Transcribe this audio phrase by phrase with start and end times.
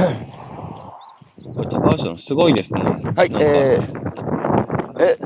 [0.00, 2.82] 高橋さん、すごいですね。
[3.16, 5.16] はい、えー、え、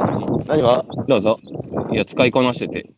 [0.46, 0.84] 何が？
[1.06, 1.38] どうぞ。
[1.92, 2.90] いや、使いこなしてて。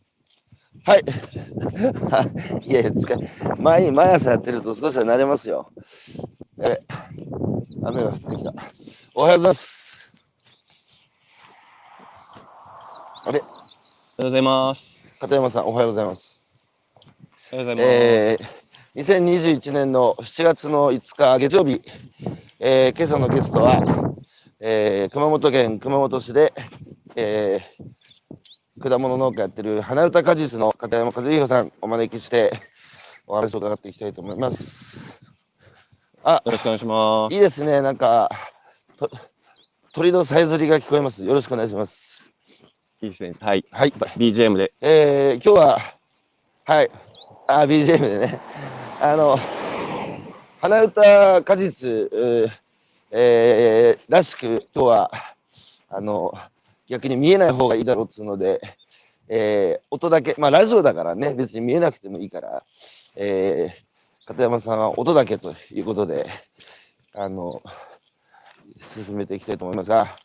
[0.85, 1.03] はい。
[2.65, 3.17] いやいや、使い、
[3.59, 5.71] 毎毎朝やってると少しは慣れますよ。
[6.59, 6.79] え、
[7.83, 8.53] 雨が降ってきた。
[9.13, 10.09] おはようございます。
[13.25, 13.53] あれ、おはよ
[14.19, 14.97] うございます。
[15.19, 16.41] 片山さん、おはようございます。
[17.51, 17.95] おはようございます。
[17.95, 18.66] えー、
[18.97, 21.83] 2021年の7月の5日月曜日、
[22.59, 24.15] えー、今朝のゲストは、
[24.59, 26.51] えー、熊本県熊本市で、
[27.15, 32.59] えー、果物農家やってる花歌果実の片山和弘さんお招きして
[33.27, 34.97] お話を伺っていきたいと思います。
[36.23, 37.33] あ、よろしくお願いします。
[37.35, 38.31] いいですね、なんか、
[38.97, 39.11] と
[39.93, 41.23] 鳥のさえずりが聞こえます。
[41.23, 42.23] よろしくお願いします。
[43.03, 43.35] いいですね。
[43.39, 43.63] はい。
[43.69, 43.91] はい。
[43.91, 44.73] BGM で。
[44.81, 45.81] えー、今日は、
[46.65, 46.89] はい、
[47.47, 48.39] あ、BGM でね、
[49.01, 49.37] あの、
[50.61, 52.51] 花歌果実、えー
[53.11, 55.11] えーらしく、今日は、
[55.89, 56.33] あの、
[56.87, 58.61] 逆に見えない方がいいだろうっつうので、
[59.29, 62.63] えー音だけ、まあラジオだからね、別に見えなくてもいいから、
[63.15, 66.27] えー、片山さんは音だけということで、
[67.15, 67.61] あの、
[68.81, 70.15] 進めていきたいと思いますが、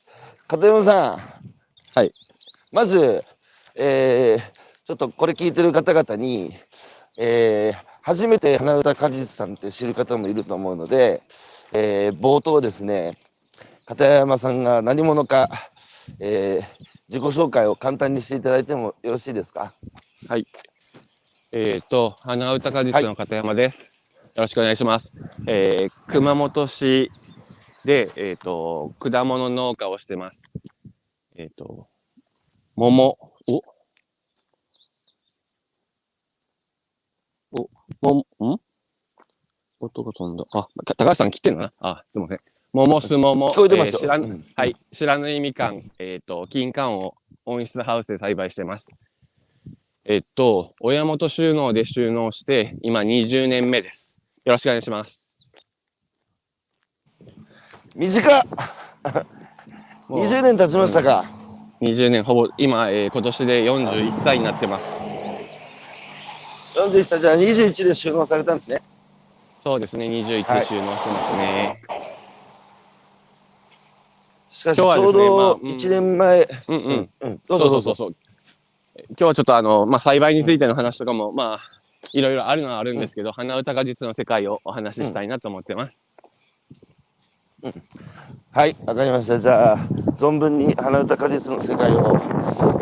[0.48, 2.10] 片山さん、はい。
[2.72, 3.25] まず、
[3.77, 6.54] えーちょっとこれ聞いてる方々に、
[7.18, 11.22] えー初めて花歌果実さんって知る方もいると思うので、
[11.72, 13.16] えー冒頭ですね、
[13.86, 15.48] 片山さんが何者か、
[16.20, 19.74] えー自己紹介を簡単にしていただいてもよろしいですか？
[20.28, 20.46] はい。
[21.52, 24.00] えっ、と、花歌果実の片山です。
[24.34, 25.12] よろしくお願いします。
[25.47, 27.10] えー熊本市
[27.84, 30.42] で、えっ、と、果物農家をしてます。
[31.36, 31.74] えっ、と、
[32.76, 33.62] 桃、お
[37.52, 37.69] お、
[38.00, 38.60] も、ん？
[39.80, 40.44] 音が飛んだ。
[40.52, 41.72] あ、か高橋さん来てんのな？
[41.80, 42.40] あ、すいません。
[42.72, 48.91] 桃、すもも、えー知らんうんはい、白縫いみかん、えっ、と、金柑を温室ハウスで栽培してます。
[50.04, 54.14] えっと、親元収納で収納して、今20年目です。
[54.44, 55.25] よろしくお願いします。
[57.94, 58.42] 短っ
[60.08, 61.25] もう20年経ちましたか。
[61.82, 65.12] 20年、ほぼ、今、えー今年で41歳になってます。
[66.75, 68.83] 41歳じゃあ21で収納されたんですね。
[69.60, 71.83] そうですね、21はいで収納してますね。
[74.50, 77.11] しかしちょうどまあうん1年前、うんうん。
[77.21, 78.16] うん、どそうそうそうそう。
[78.97, 81.61] 今日はちょっとあの、まあ、栽培についての話とかも、まあ、
[82.12, 85.97] いろいろあるのはあるんですけど、花歌果実の世界をお話ししたいなと思ってます。
[88.50, 89.38] はい、わかりました。
[89.38, 89.78] じゃあ、
[90.19, 92.16] 存分に花歌果実の世界を、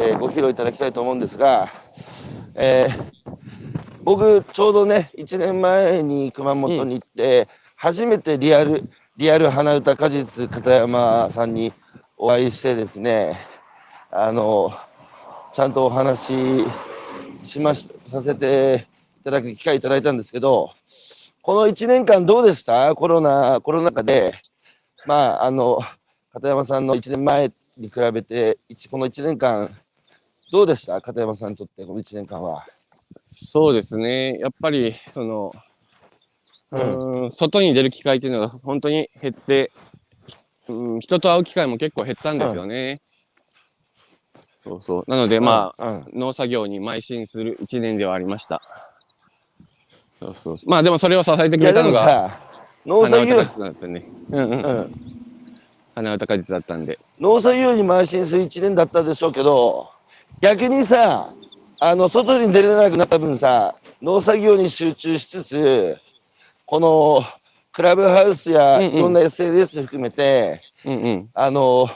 [0.01, 1.69] えーご披露いただきたいと思うんですが、
[2.55, 3.21] えー
[4.03, 8.83] 僕、ちょうどね、1年前に熊本に行って、初めてリアル、
[9.17, 11.73] リアル花歌果実片山さんに
[12.17, 13.39] お会いしてですね、
[14.11, 14.73] あの、
[15.53, 16.65] ちゃんとお話し
[17.43, 18.87] しましさせて
[19.21, 20.71] いただく機会いただいたんですけど、
[21.43, 22.95] この1年間どうでした？
[22.95, 24.35] コロナ、コロナ禍で、
[25.07, 25.81] まあ、あの、
[26.33, 29.71] 片山さんの1年前に比べて、一この1年間、
[30.53, 31.01] どうでした？
[31.01, 32.65] 片山さんにとって、この1年間は。
[33.31, 34.39] そうですね。
[34.39, 35.53] やっぱり、その、
[36.73, 37.31] ううん。
[37.31, 39.73] 外に出る機会っていうのが本当に減って、
[40.69, 43.01] うん、人と会う機会も結構減ったんですよね。
[44.65, 45.05] そうそう。
[45.11, 48.63] なので、まあ、あ、うん、農作業に邁進する一年ではありました。
[50.21, 52.39] そうそうまあでもそれを支えてくれたのが
[52.85, 54.05] 農花作業歌果、実だったね。
[54.31, 54.63] うんうん。
[54.63, 54.95] うん、
[55.95, 56.99] 花歌果実だったんで。
[57.19, 59.91] 農作業に邁進する1年だったでしょうけど、
[60.43, 61.33] 逆にさ、
[61.83, 65.99] あの、外に出れなくなった分さ、農作業に集中しつつ、
[66.67, 67.25] この、
[67.73, 71.31] クラブハウスやいろんな SNS 含めて、うんうん。
[71.33, 71.89] あの、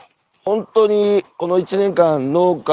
[0.43, 2.73] 本当にこの1年間農家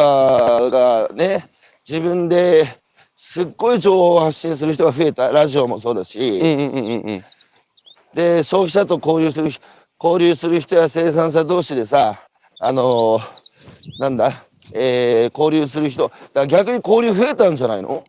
[0.69, 1.49] がね、
[1.87, 2.79] 自分で
[3.17, 7.21] すっごい情報を発信する人が増えた、ラジオもそうだうんし、うんうんうんうん。
[8.13, 9.61] で、消費者と交流する人、
[10.01, 12.21] 交流する人や生産者同士でさ、
[12.59, 13.19] あの
[13.99, 18.03] なんだ、えー交流する人、だ逆に交流増えたんじゃないの？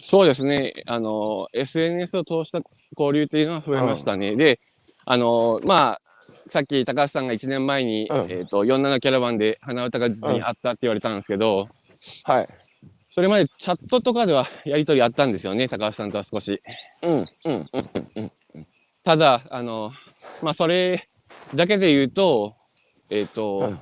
[0.00, 0.74] そうですね。
[0.86, 2.60] あの、SNS を通した
[2.98, 4.36] 交流っていうのは増えましたね。
[4.36, 4.58] で、
[5.06, 6.00] あの、まあ、
[6.48, 11.68] さっき高橋さんが1年前に、うんえっ、と、47キャラバンで花歌が実にあったって言われたんですけど、
[12.24, 12.48] はい。
[13.08, 16.54] それまでチャットとかではやりとりあったんですよね、高橋さんとは少し。
[17.02, 17.70] うん、うん、
[18.16, 18.32] うん、
[19.04, 19.92] ただ、あの、
[20.42, 21.08] まあ、それ
[21.54, 22.56] だけで言うと、
[23.10, 23.72] えっ、と、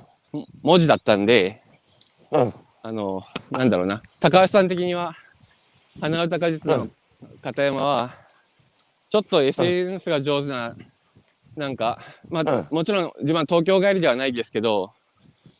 [0.61, 1.61] 文字だったんで、
[2.33, 2.53] うん。
[2.81, 3.21] あの、
[3.51, 5.15] なんだろうな、高橋さん的には、
[6.01, 6.89] 花歌果実の
[7.41, 8.15] 片山は、
[9.09, 10.75] ちょっと SNS が上手な
[11.55, 11.99] なんか、
[12.29, 14.91] まあ、うんもちろん自分は東京帰りではないですけど、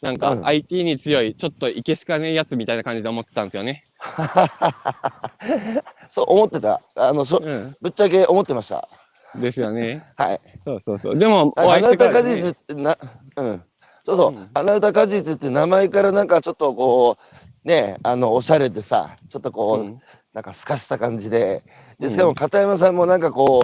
[0.02, 3.84] なんかうん IT に強い、ちょっといけすかねえやつみたいな感じで思ってたんですよね。
[6.10, 6.81] そう思ってた。
[6.96, 7.75] あの、そうん。
[7.81, 8.90] ぶっちゃけ思ってました。
[9.36, 10.04] ですよね。
[10.18, 10.42] はい。
[10.66, 11.18] そうそうそう。
[11.18, 12.98] でも、おあ会いしてからね、実ってな、
[13.38, 13.64] うん。
[14.06, 14.50] そうそううん。
[14.54, 17.18] 花歌果実って名前からなんかちょっとこ
[17.66, 20.02] う、ね、あの、おしゃれでさ、ちょっとこう、うん
[20.34, 21.62] なんか透かした感じで、
[22.00, 23.62] で、うんしかも片山さんもなんかこ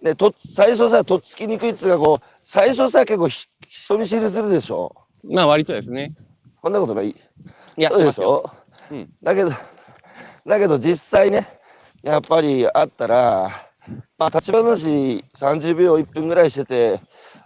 [0.00, 4.94] う、ね、と最初さ、とっつきにくいっつうか、こう、最初さ、結構ひ人見知りするでしょ？
[5.24, 6.14] まあ、割とですね。
[6.62, 7.10] こんなことない？
[7.10, 7.16] い
[7.76, 8.04] や、そう。
[8.04, 8.48] でしょ？
[8.92, 9.50] うんだけど、
[10.46, 11.48] だけど実際ね、
[12.04, 13.68] やっぱりあったら、
[14.18, 17.00] まあ、立ち話30秒、1分ぐらいしてて、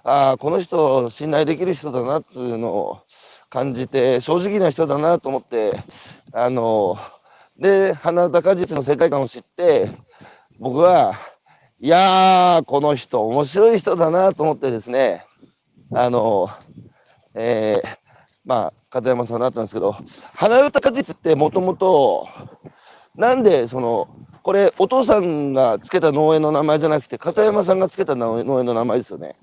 [0.05, 3.01] ああ、この人、信頼できる人だなっていうのを
[3.49, 5.85] 感じて、正直な人だなと思って、
[6.33, 6.97] あの、
[7.59, 9.91] で、花歌果実の世界観を知って、
[10.59, 11.15] 僕は、
[11.79, 15.25] いやー、この人、面白い人だなと思ってですね、
[15.93, 16.51] あの、
[17.35, 17.97] えー、
[18.45, 19.97] まあ、片山さんだったんですけど、
[20.35, 22.27] 花歌果実ってもともと、
[23.15, 24.09] なんで、その、
[24.43, 29.35] これ、お父さんがつけた農園の名前じゃなくて、片山さんがつけた農園の名前ですよね。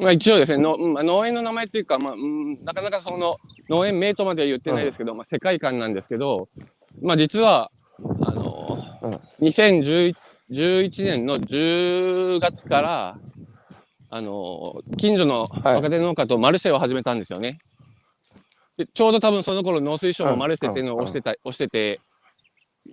[0.00, 3.36] まあ、一応ですね、のうんまあ農園の名前っていうか、まあ、うんなかなかその
[3.68, 6.48] 農園名とまでは言ってないですけど、まあ、世界観なんですけど、
[7.02, 7.70] まあ、実は、
[8.22, 9.46] あのうん。
[9.46, 10.14] 2011
[11.04, 13.18] 年の10月から、
[14.12, 15.74] あの近所のはい。
[15.74, 17.58] 若手農家とマルシェを始めたんですよね。
[18.76, 22.00] でちょうど多分その頃農水省もマルシェっていうのを推してた、推してて、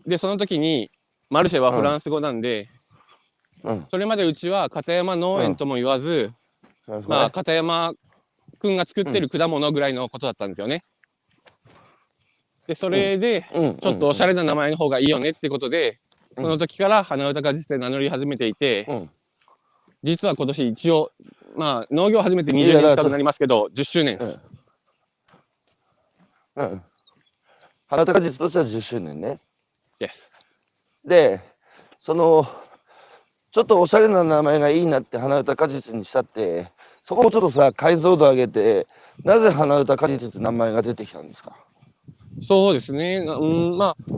[0.06, 0.92] で、その時に、
[1.30, 2.68] マルシェはフランス語なんで、
[3.64, 3.86] うん。
[3.90, 6.32] それまでうちは片山農園とも言わず、
[7.08, 7.94] まあ、片山
[8.60, 10.84] くんが作ってる果物ぐらいのことだったんですよね。
[12.68, 14.34] で、それで、うん、ちょっとおしゃれ。
[14.34, 16.08] れな名前の方がいいよねってことで、うん
[16.38, 19.10] その時から花歌果実で名乗り始めていて、うん。
[20.04, 21.12] 実は今年一応、
[21.56, 24.44] まあ、農業始めて20いやだから年近くなりますけど、10周年です。
[26.58, 26.84] うん。
[27.88, 29.40] 花実としては10周年ね。
[29.98, 30.30] です。
[31.04, 31.42] で、
[32.02, 32.48] その、
[33.52, 36.72] ちょっとおしゃれな名前がいいなって花歌果実にしたって、
[37.08, 38.86] そこをちょっとさ、解像度上げて、
[39.24, 41.56] なぜ花歌果実って名前が出てきたんですか？
[42.42, 43.24] そうですね。
[43.24, 44.14] なうん、まあ、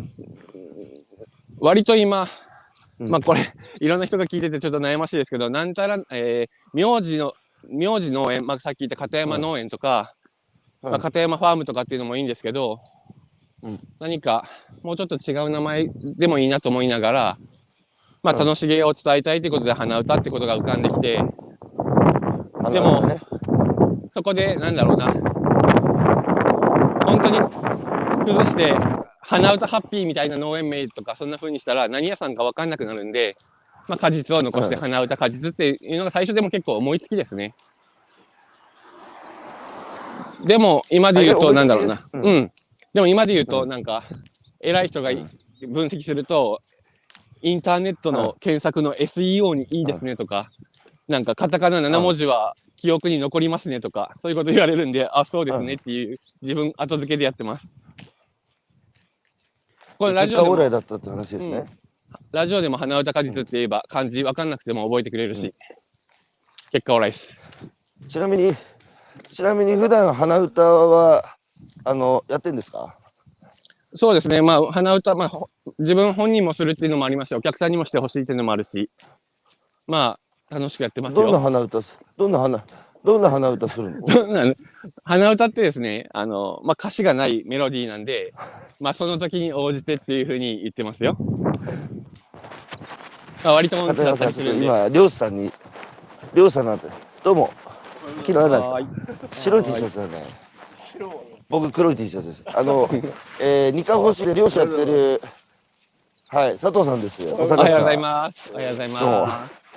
[1.60, 2.28] 割と今、
[3.00, 3.10] うん。
[3.10, 3.42] まあこれ、
[3.80, 7.34] いろんな人が聞いててちょっと悩ましいですけど、なんたら、えー、名字の、
[7.70, 10.16] 名字農園、まあ、さっき言った片山農園とか、
[10.82, 10.92] うん。
[10.92, 12.80] まあ、片山ファームとかっていうのもいいんですけど、
[13.62, 13.80] うん。
[14.00, 14.50] 何か
[14.82, 15.88] もうちょっと違う名前
[16.18, 17.38] でもいいなと思いながら、
[18.24, 18.40] まあ、うん。
[18.40, 21.22] 楽しげを伝えたいということで鼻歌ってことが浮かんできて、
[22.70, 23.22] 花でも歌ね。
[24.14, 25.14] そこで、なんだろうな、
[27.06, 27.40] 本当に
[28.26, 28.74] 崩して、
[29.22, 33.38] 鼻歌ハッピーみたいな農園名とか、そんな風にしたら何屋さんか分かんなくなるんで、
[33.88, 37.56] まあ、果実を残してうん鼻歌果実っていうのが最初でも結構思いつきですね。
[40.46, 42.08] でも、今で言うと、なんだろうな。
[42.14, 42.52] 思いつきうん。
[42.94, 44.04] でも今で言うと、うんなんか、
[44.62, 45.12] 偉い人が
[45.68, 46.62] 分析すると、
[47.42, 50.50] インターネットの検索の SEO にいいですねとか、
[51.10, 57.74] なんかカタカナ7文字は記憶に残りますねとか、そういうこと言われるんで、あ、そうですねっていう、自分後付けでやってます。
[59.98, 61.66] これラジオでもだったって話ですね。
[62.32, 65.54] ラジオでも鼻歌果実って言えば漢字分かんなくても覚えてくれるし、
[66.72, 67.40] 結果オーライです。
[68.08, 68.56] ちなみに、
[69.34, 71.36] ちなみに普段鼻歌は、
[71.84, 72.96] あの、やってんですか？
[73.96, 78.92] そうですね、まあ、鼻歌、まあ、ほ自分本人もするっていうのもありますし、お客さんにもしてほしいっていうのもあるし、
[79.88, 80.20] まあ、
[80.50, 81.40] 楽しくやってますどんなよ。
[81.40, 82.64] 鼻歌す、どんな鼻、
[83.06, 84.02] どんな鼻歌するの？
[84.02, 84.54] どんな
[85.04, 88.34] 鼻歌ってですね、あの、まあ、歌詞がないメロディーなんで、
[88.80, 91.18] まあ、その時に応じてっていうふうに言ってますよ。
[93.44, 94.66] まあ、割と音痴だったりするんで。
[94.66, 95.52] 今、漁師さんに、
[96.34, 96.88] 漁師さんなんて、
[97.24, 97.54] どうも、
[98.26, 98.88] 昨日あれだはい
[99.32, 100.24] 白い T シャツだね。
[101.50, 102.44] 僕、黒い T シャツです。
[102.48, 102.90] あの、
[103.40, 105.22] えー、二課星で漁師やってる、
[106.28, 107.24] はい、佐藤さんです。
[107.32, 108.02] おおはようございす。
[108.02, 108.50] ます。
[108.52, 109.69] おはようございます。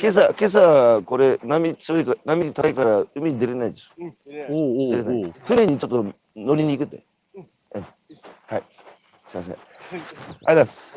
[0.00, 3.92] 今朝、今朝、これ、波強いか、波高いから、海に出れないでしょ。
[4.00, 4.12] おう
[4.88, 5.34] お出れないうおう。
[5.44, 7.06] 船にちょっと乗りに行くって。
[7.34, 7.48] うん。
[8.46, 8.62] はい。
[9.28, 9.54] すいません。
[9.54, 9.56] あ
[9.92, 10.94] りがとうございます。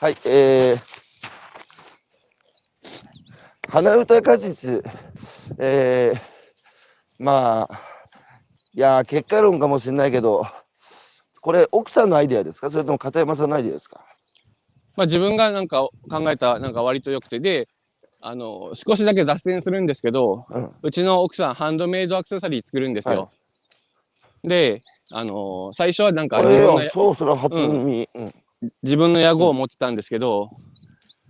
[0.00, 0.78] はい、えー、
[3.68, 4.82] 花歌果実、
[5.58, 6.20] えー、
[7.18, 7.80] まあ、
[8.72, 10.46] いやー、結果論かもしれないけど、
[11.40, 12.70] これ、奥さんのアイデアですか？
[12.70, 14.04] それとも片山さんのアイデアですか？
[14.98, 17.68] まあ、自分がなんか考えたなんか割と良くてで
[18.20, 20.44] あの少しだけ脱線するんですけど
[20.82, 23.20] うちの奥さんハンドメイドアクセサリー作るんですよ。
[23.20, 23.28] は
[24.42, 24.80] で
[25.12, 28.08] あの最初はなんか自分の、そう、それは初耳。
[28.12, 28.34] うん。
[28.82, 30.50] 自分の屋号を持ってたんですけど、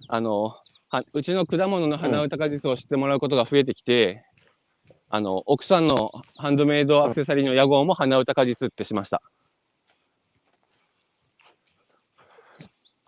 [0.08, 0.54] あの
[0.88, 4.22] はうちの果物の花歌果実を知ってもらうことが増えてきて、
[5.10, 9.22] あの、奥さんのハンドメイドアクセサリーの屋号も花歌果実ってしました。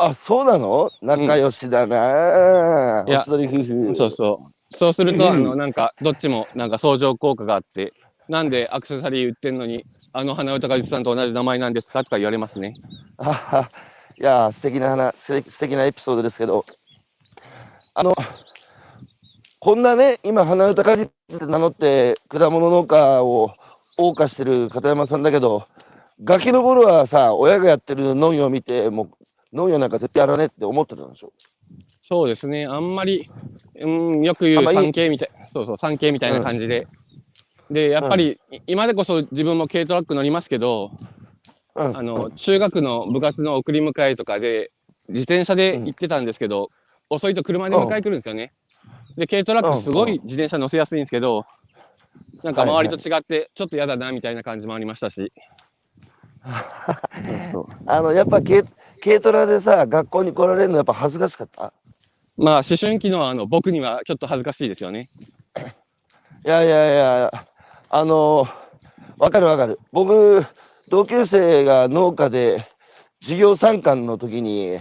[0.02, 0.90] あ、そうなの？
[1.02, 3.95] 仲良しだな、いやおしどり夫婦。
[3.95, 4.52] そうそう。
[4.73, 7.92] そうすると、うんあの、なんか、どっちも、なんか相乗効果があって、
[8.28, 12.75] なんでアクセサリー売ってんのに、あの花歌果実さんと同じ名前なんですかとか言われますね。
[14.19, 16.64] いや、素敵な話、素敵なエピソードですけど、
[17.95, 18.14] あの、
[19.59, 21.04] こんなね、今、花歌果実
[21.35, 23.50] って名乗って、果物農家を
[23.99, 25.64] 謳歌してる片山さんだけど、
[26.23, 29.11] ガキの頃はさ、親がやってる農業を見て、もう
[29.52, 31.33] 農業なんか絶対やらねえって思ってたんでしょ？
[32.02, 32.66] そうですね。
[32.66, 33.30] あんまり、
[33.80, 33.87] う
[34.19, 36.88] ん、よく言うあんまり 3K みたい、そうそう、3K みたいな感じで。
[37.71, 40.90] で、やっぱり、い今でこそ自分も軽トラック乗りますけど、
[41.76, 44.73] うん、あの、中学の部活の送り迎えとかで、
[45.09, 46.71] 自転車で行ってたんですけど、
[47.09, 48.52] 遅いと車で迎え来るんですよね。
[49.16, 51.47] で、軽トラックすごい自転車乗せやすいんですけど、
[52.42, 55.33] なんか周りと違って、ちょっと嫌だな、みたいな感じもありましたし。
[57.23, 58.64] そうそうあの、やっぱ軽
[59.02, 61.73] 軽トラでさ、学校に来られるのやっぱ恥ずかしかった？
[62.37, 65.11] まあ、思春期のあの僕にはちょっと恥ずかしいですよね。
[66.45, 67.47] いやいやいや、
[67.90, 68.49] あの、
[69.19, 69.78] わかるわかる。
[69.92, 70.45] 僕、
[70.88, 72.66] 同級生が農家で
[73.21, 74.78] 授業参観の時に、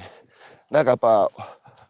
[0.72, 1.30] なんかやっぱ、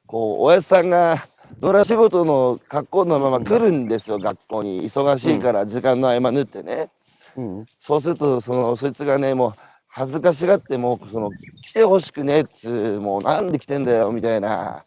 [0.07, 1.27] こう、おやじさんが
[1.61, 4.81] 野良仕事の格好のまま来るんですよ、学校に。
[4.89, 6.89] 忙しいから時間の合間縫ってね。
[7.35, 7.65] うん。
[7.79, 9.51] そうすると、その、そいつがね、もう、
[9.89, 11.31] 恥ずかしがって、もう、その、
[11.67, 14.85] 来てほしくねえっつう、もう、なんで来てんだよ、みたいな、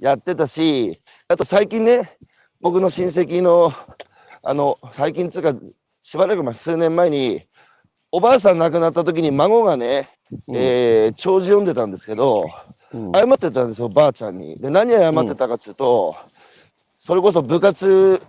[0.00, 2.16] やってたし、あと最近ね、
[2.60, 3.72] 僕の親戚の、
[4.42, 5.54] あの、最近つうか、
[6.02, 7.46] しばらく前、数年前に、
[8.10, 10.10] おばあさん亡くなった時に孫がね、
[10.52, 12.46] えー、弔辞読んでたんですけど、
[12.92, 13.12] うん。
[13.12, 14.58] 謝ってたんですよ、ばあちゃんに。
[14.58, 16.16] で、何謝ってたかっていうと、
[16.98, 18.20] それこそ部活、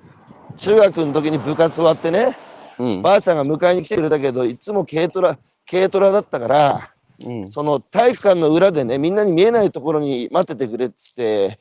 [0.58, 2.38] 中学の時に部活終わってね、
[2.78, 3.02] うん。
[3.02, 5.38] ばあちゃんが迎えに来てくれたけど、いつも軽トラ、
[5.70, 6.92] 軽トラだったから、
[7.26, 7.52] うん。
[7.52, 11.58] その体育館の裏でね、みんなに見えないところに待っててくれっつって、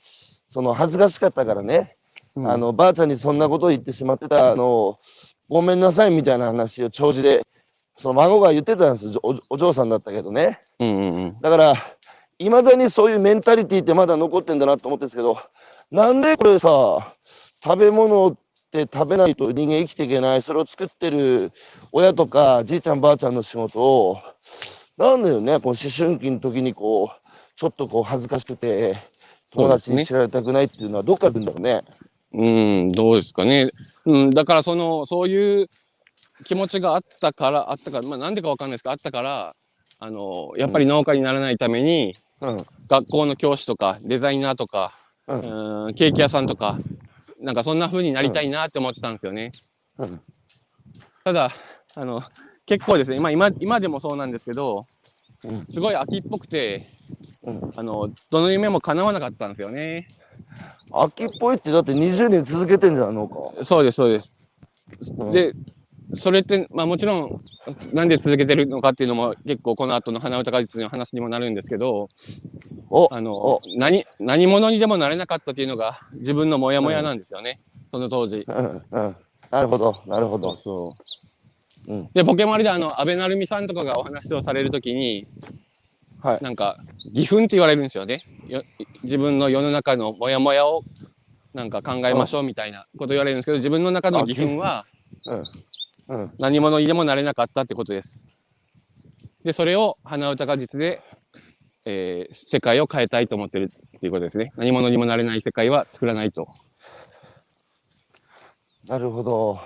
[0.49, 1.91] その恥ずかしかったからね、
[2.37, 2.51] うん。
[2.51, 4.99] あのばあちゃんにそんなことを言ってしまってたのを、
[5.49, 7.47] ごめんなさいみたいな話を長寿で、
[7.97, 10.61] その孫が言ってたんですよ、おお嬢さんだったけどね。
[10.79, 11.41] うんうんうん。
[11.41, 11.75] だから、
[12.39, 15.39] いまだにそういうメンタリティってまだ残ってんだなと思ってるんですけど、
[15.91, 17.15] なんでこれさ、
[17.63, 18.37] 食べ物
[18.71, 21.53] って食べないと人間生きていけない、それを作ってる
[21.91, 24.19] 親とかじいちゃんばあちゃんの仕事を、
[24.97, 28.97] なんだよね、この思春期の時にこう、ちょっとこう恥ずかしくて、
[29.51, 31.83] 友達に知られたくないっていうのはどっから来るんだろうね。
[32.33, 32.49] う
[32.89, 33.71] ん、どうですかね。
[34.07, 35.67] うん、だからその、そういう
[36.45, 39.57] 気持ちがあったから、あったから、まあなんでかわかんないですけど、あったから、
[39.99, 42.65] あの、やっぱり農家にならないために、うん。
[42.89, 44.93] 学校の教師とか、デザイナーとか、
[45.27, 45.35] う。
[45.35, 46.79] うんん、ケーキ屋さんとか、
[47.41, 49.53] なんかそんな風になりたいなって思ってたんですよね。
[49.99, 50.21] うん。
[51.25, 51.51] ただ、
[51.95, 52.23] あの、
[52.67, 54.85] 結構ですね、まあ今、今でもそうなんですけど、
[55.43, 56.87] うんすごい秋っぽくて、
[57.43, 60.07] うんあの、どの夢も叶わなかったんですよね。
[60.93, 63.65] 秋っぽいってだって20年続けてんじゃん、農家。
[63.65, 64.37] そうです、そうです。
[65.17, 65.55] うんで、
[66.15, 67.41] それって、まあもちろん、
[67.93, 72.09] なんで続けてるのかっていうのも結構この後の花歌果実の話にもなるんですけど、
[72.91, 77.61] おあのお、何、何者にでもなれなかったっていうのが自分のモヤモヤなんですよね。
[77.91, 78.45] その当時。
[78.47, 79.17] うんうん。
[79.51, 80.57] なるほど、なるほど。
[80.57, 80.89] そ
[81.89, 81.93] う。
[81.93, 82.11] うん。
[82.13, 85.27] で、ポケモンであの、安倍成美さんとかがお話をされるときに、
[86.23, 86.39] はい。
[86.43, 86.77] なんか、
[87.15, 88.23] 義憤って言われるんですよね。
[88.47, 88.63] よ
[89.03, 90.85] 自分の世の中のモヤモヤを、
[91.55, 94.85] なんか考えましょうみたいなこと言われるんですけど、自分の中の義憤は、
[95.27, 95.43] うん。
[96.11, 96.33] うん。
[96.41, 98.21] 何者にでもなれなかったってことです。
[99.45, 101.01] で、それを花歌果実で、
[101.87, 104.53] えー世界を変えたいと思ってるっていうことですね。
[104.57, 106.49] 何者にもなれない世界は作らないと。
[108.89, 109.61] なるほど。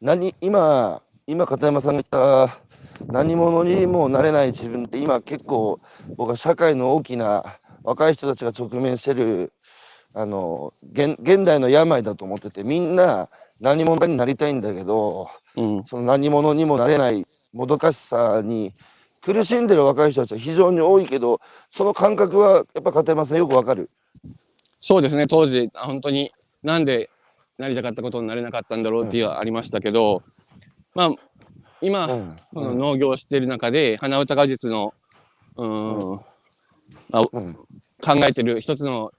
[0.00, 2.58] 何、今、今、片山さんが言った、
[3.06, 5.78] 何者にもなれない自分って、今結構、
[6.16, 9.52] 僕は社会の大きな若い人たちが直面してる、
[10.12, 13.28] あの、現現代の病だと思ってて、みんな
[13.60, 15.84] 何者かになりたいんだけど、うん。
[15.86, 18.74] その何者にもなれないもどかしさに
[19.22, 23.38] 苦しんでる若い人たちは非常に多いけど、その感覚はやっぱ片山さん。
[23.38, 23.90] よくわかる。
[24.80, 26.32] そうですね、当時、あ本当に
[26.62, 27.10] なんで
[27.58, 30.22] なりたかったことになれなかったんだろうっていうのはありましたけど、
[30.94, 31.10] まあ、
[31.80, 32.36] 今、うん。
[32.52, 34.94] この農業をしている中で、花歌果実の、
[35.56, 36.20] うーん、
[37.10, 37.54] まあ、うん。
[37.54, 39.12] 考えてる一つの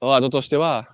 [0.00, 0.88] ワードとしては、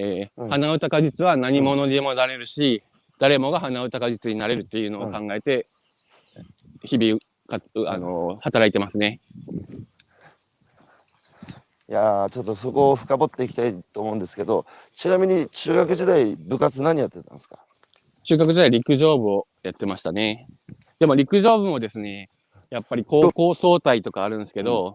[0.00, 0.48] えーうん。
[0.48, 2.82] 花歌果実は何者にでもなれるし、
[3.18, 5.66] 誰もが花歌果実になれるっていうのを考えて、
[6.84, 9.20] 日々か、あの働いてますね。
[11.88, 14.64] いやーちょっとそこを深掘っていきたいと思うんですけど、
[14.96, 17.58] ちなみに中学時代、部活何やってたんですか？
[18.24, 20.46] 中学時代陸上部をやってましたね。
[21.00, 22.30] でも陸上部もですね、
[22.70, 24.94] やっぱり高校総体とかあるんですけど、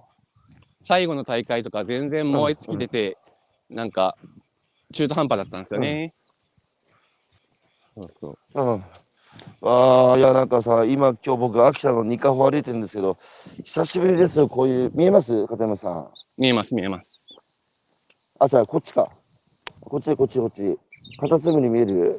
[0.86, 3.18] 最後の大会とか全然燃え尽きてて、
[3.70, 4.16] なんか
[4.94, 6.14] 中途半端だったんですよね。
[7.96, 8.62] そうそう。
[8.62, 8.84] うん。
[9.64, 13.18] ああ、いや、なんかさ、今、今日僕、秋田の二カ歩歩いてるんですけど、
[13.64, 15.48] 久しぶりですよ、こういう、見えます？
[15.48, 16.08] 片山さん。
[16.38, 17.26] 見えます見えます。
[18.40, 19.10] あ、さあ、こっちか。
[19.82, 20.78] こっち、こっち、こっち。
[21.20, 22.18] カタツムリ見える？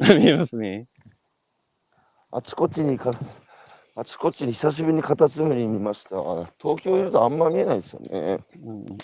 [0.18, 0.86] 見えますね。
[2.32, 3.12] あちこちにか、
[3.94, 6.10] あちこちに久しぶりにカタツムリ見ました。
[6.60, 8.38] 東京いるとあんま見えないですよね。
[8.62, 8.98] うん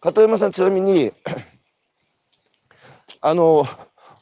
[0.00, 1.12] 片山さん、ちなみに、
[3.26, 3.66] あの、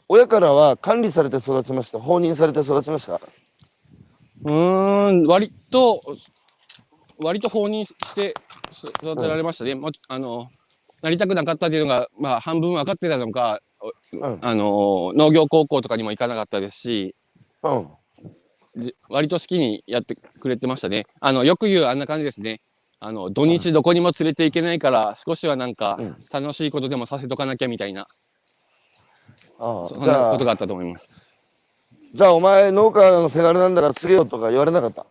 [0.08, 2.00] 親からは管理されて育ちました。
[2.00, 3.20] 放任されて育ちました。
[4.44, 4.50] うー
[5.12, 6.02] ん、割と、
[7.18, 8.34] 割と放任して
[9.02, 9.75] 育てられましたね。
[9.75, 10.46] もあの、
[11.02, 13.61] なりたくなかったっていうのが、まあ、半分分かってたのか、
[14.23, 14.38] うん。
[14.40, 17.14] あの、農業高校とかにも行かなかったですし、
[17.62, 17.88] うん。
[18.78, 21.04] じ割と好きにやってくれてましたね。
[21.20, 22.62] あの、よく言うあんな感じですね。
[23.00, 28.08] あの、土日どこにも連れて行けないから、少しはなんかうん、楽しいことでもさせとかなきゃみたいな、
[29.64, 31.11] ああそんじゃあなことがあったと思います。
[32.14, 35.06] じゃあ、お前、農家のせがれなんだから、告げよとか言われなかった？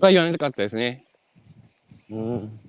[0.00, 1.04] は言わなかったですね。
[2.10, 2.60] うん。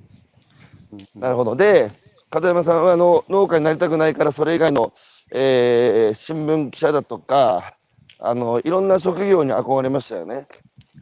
[1.15, 1.55] なるほど。
[1.55, 1.91] で、
[2.29, 4.93] 片山さんはあの農家になりたくないから、それ以外の、
[5.31, 7.75] えー新聞記者だとか、
[8.19, 10.47] あのいろんな職業に憧れましたよね。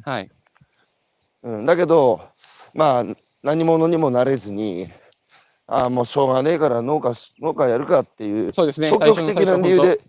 [0.05, 0.29] はい。
[1.43, 2.21] うん、だけど、
[2.73, 3.05] まあ、
[3.43, 4.89] 何者にもなれずに、
[5.67, 8.89] ああ、もうしょうがねえから農家し、農家やるかっていう、そうですね。
[8.89, 9.99] 消極的な理由で、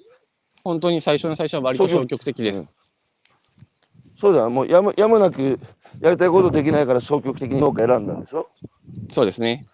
[0.65, 2.73] 本当に最初の最初は割と消極的です。
[4.21, 5.59] そうだ、もうやむやむなく
[6.01, 8.49] やりたいことできないから消極的に農家選んだんでしょ？
[9.11, 9.65] そうですね。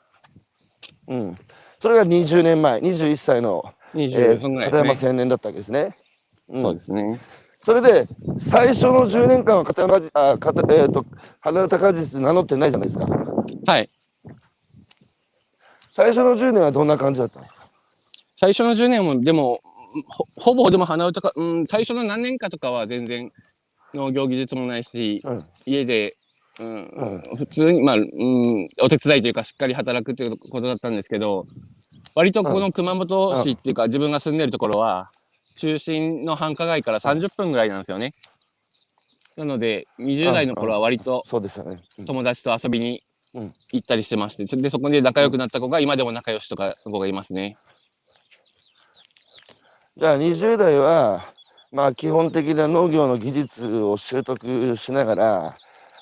[1.08, 1.34] うん。
[1.80, 3.64] それが20年前、21歳の、
[3.94, 5.08] え20ー分ぐらい片山。
[5.08, 5.96] 青年だったわけですね。
[6.52, 7.20] んそうですね。
[7.64, 8.06] それで、
[8.38, 11.04] 最初の10年間は片山、あ、片、えっ、と、
[11.40, 13.06] 花歌果実名乗ってないじゃないですか。
[13.66, 13.88] はい。
[15.92, 17.68] 最初の10年はどんな感じだったんですか？
[18.36, 19.60] 最初の10年も、でも、
[20.06, 23.32] ほほぼでも鼻歌か、うん、最初の何年かとかは全然
[23.94, 25.44] 農業技術もないし、うん。
[25.64, 26.16] 家で、
[26.58, 26.82] うん
[27.32, 31.46] う普通に、まあ、うん、お手伝いというかしっかり働くっていうことだったんですけど、
[32.14, 35.10] 割とこの熊本市っていうか、自分が住んでるところは、
[35.56, 38.12] 中心の繁華街から30分ぐらいなんですよね。
[39.36, 41.24] なので、20代の頃は割と
[42.06, 43.02] 友達と遊びに
[43.34, 43.54] うん。
[43.70, 47.58] 行ったりしてまして、でそこで仲良くなった子が今でも仲良しとかの子がいますね。
[49.96, 51.32] じゃあ20代は、
[51.72, 55.54] まあ基本的な農業の技術を習得しながら、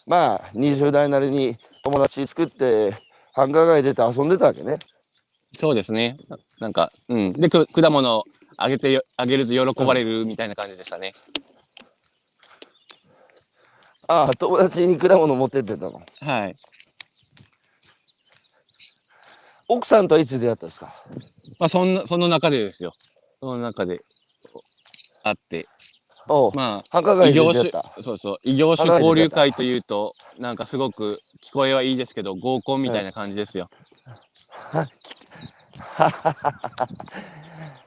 [0.06, 2.96] まあ20代なりに友達作って、
[3.34, 4.78] 繁華街出て遊んでたわけね。
[5.56, 6.16] そうですね。
[6.28, 7.32] ななんか、うん。
[7.34, 8.24] で、く果物を
[8.56, 11.12] あげてよ、あげると喜ばれるみたいな感じでしたね。
[14.08, 16.02] ああ、友達に果物持ってってたの。
[16.20, 16.54] はい。
[19.68, 20.94] 奥さんとはいつ出会ったんですか？
[21.60, 22.92] まあ、そんな、その中でですよ。
[23.44, 24.00] その中で、
[25.22, 25.68] あって。
[26.54, 33.68] まあ、異業種そうそう、異業種交流会というと、なんかすごく聞こえはいいですけど、合コンみたいな感じですよ。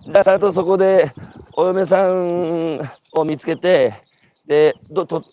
[0.05, 1.11] じゃあ、ちゃんとそこで
[1.53, 2.79] お嫁さん
[3.13, 3.95] を見つけて、
[4.45, 5.23] で、ど、と、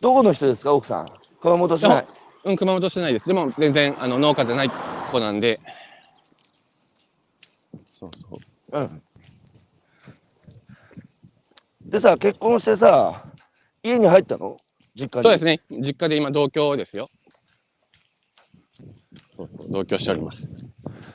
[0.00, 1.08] どこの人ですか、奥さん。
[1.40, 2.04] 熊本市内。
[2.42, 3.28] うん、熊本市内です。
[3.28, 4.70] でも、全然、あの、農家じゃない。
[5.12, 5.60] 子なんで。
[7.94, 8.38] そうそう。
[8.78, 9.02] うん。
[11.88, 13.24] でさ、結婚してさ、
[13.82, 14.56] 家に入ったの？
[14.94, 15.22] 実家に？
[15.22, 15.62] そうですね。
[15.70, 17.08] 実家で今、同居ですよ。
[19.36, 20.64] そうそう、同居しております。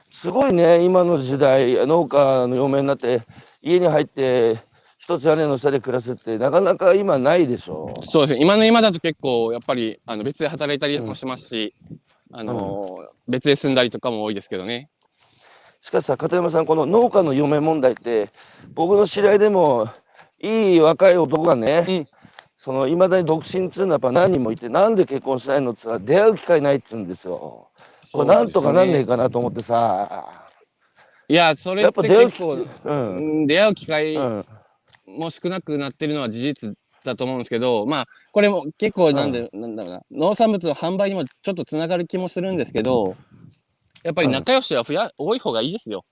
[0.02, 3.22] すごいね、今の時代、農家の嫁になって、
[3.62, 4.62] 家に入って、
[4.98, 7.94] 一つ屋根の下で暮らすって、なかなか今ないでしょ？
[8.10, 8.40] そうですね。
[8.42, 11.76] 今の今だと結構、やっぱり、あの、別で働いたりもしますし、
[12.32, 14.90] あのー別で住んだりとかも多いですけどね。
[15.82, 18.32] しかしさ、片山さん、この農家の嫁問題って、
[18.74, 19.90] 僕の知り合いでも、
[20.44, 22.08] いい若い男がね、うん
[22.58, 27.68] その、いまだに独身っつうのはやっぱ何人もいて、なんで結婚しないのっつったら、出会う機会ないっつうんですよ。
[28.14, 30.48] これなんとかなんねえかなと思ってさ、
[31.28, 32.68] いや、それやっってぱ出会う機結構、う。
[32.86, 34.46] うんん出会う機会うん。
[35.06, 43.18] も少なくなってるのは事実だと思うんですけど、まあ、これも結構なんで、なんだろうな、農産物の販売にもちょっとつながる気もするんですけど、
[44.04, 46.06] やっぱり仲良しは増や、多い方がいいですよ。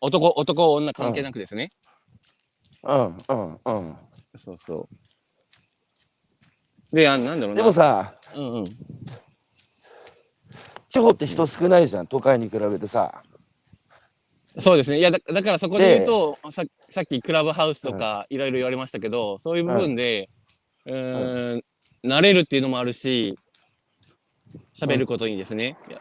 [0.00, 1.70] 男、男、女関係なくですね。
[1.82, 1.87] うん。
[2.84, 3.16] うん。
[3.64, 3.96] うん。
[4.36, 4.88] そうそ
[6.92, 6.96] う。
[6.96, 7.62] で、あなんだろうな。
[7.62, 8.64] でもさ、うんうん。
[10.90, 13.22] 地方って人少ないじゃん、都会に比べてさ。
[14.58, 14.98] そうですね。
[14.98, 20.30] いやだ、だからそこで言うと、ささっきクラブハウスとかいろいろ言われましたけど、そういう部分で、
[20.86, 21.62] うーん、
[22.04, 23.38] 慣れるっていうのもあるし、
[24.74, 25.76] 喋ることにですね。
[25.88, 26.00] いや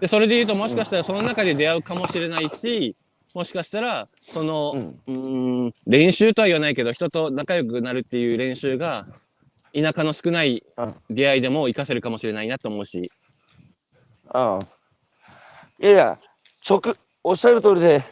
[0.00, 2.94] で、それで言うと、もしかしたらその中で出会うかもしれないし、
[3.34, 9.06] もしかしたら、その、うんうーん、練習とは言わないけど、人と仲良くなるっていう練習が、
[9.74, 13.10] 田舎の少ないうん出会いでも活かせるかもしれないなと思うし、
[14.34, 14.60] うん。
[15.80, 16.18] いやいや、
[16.68, 18.04] 直、おっしゃる通りで、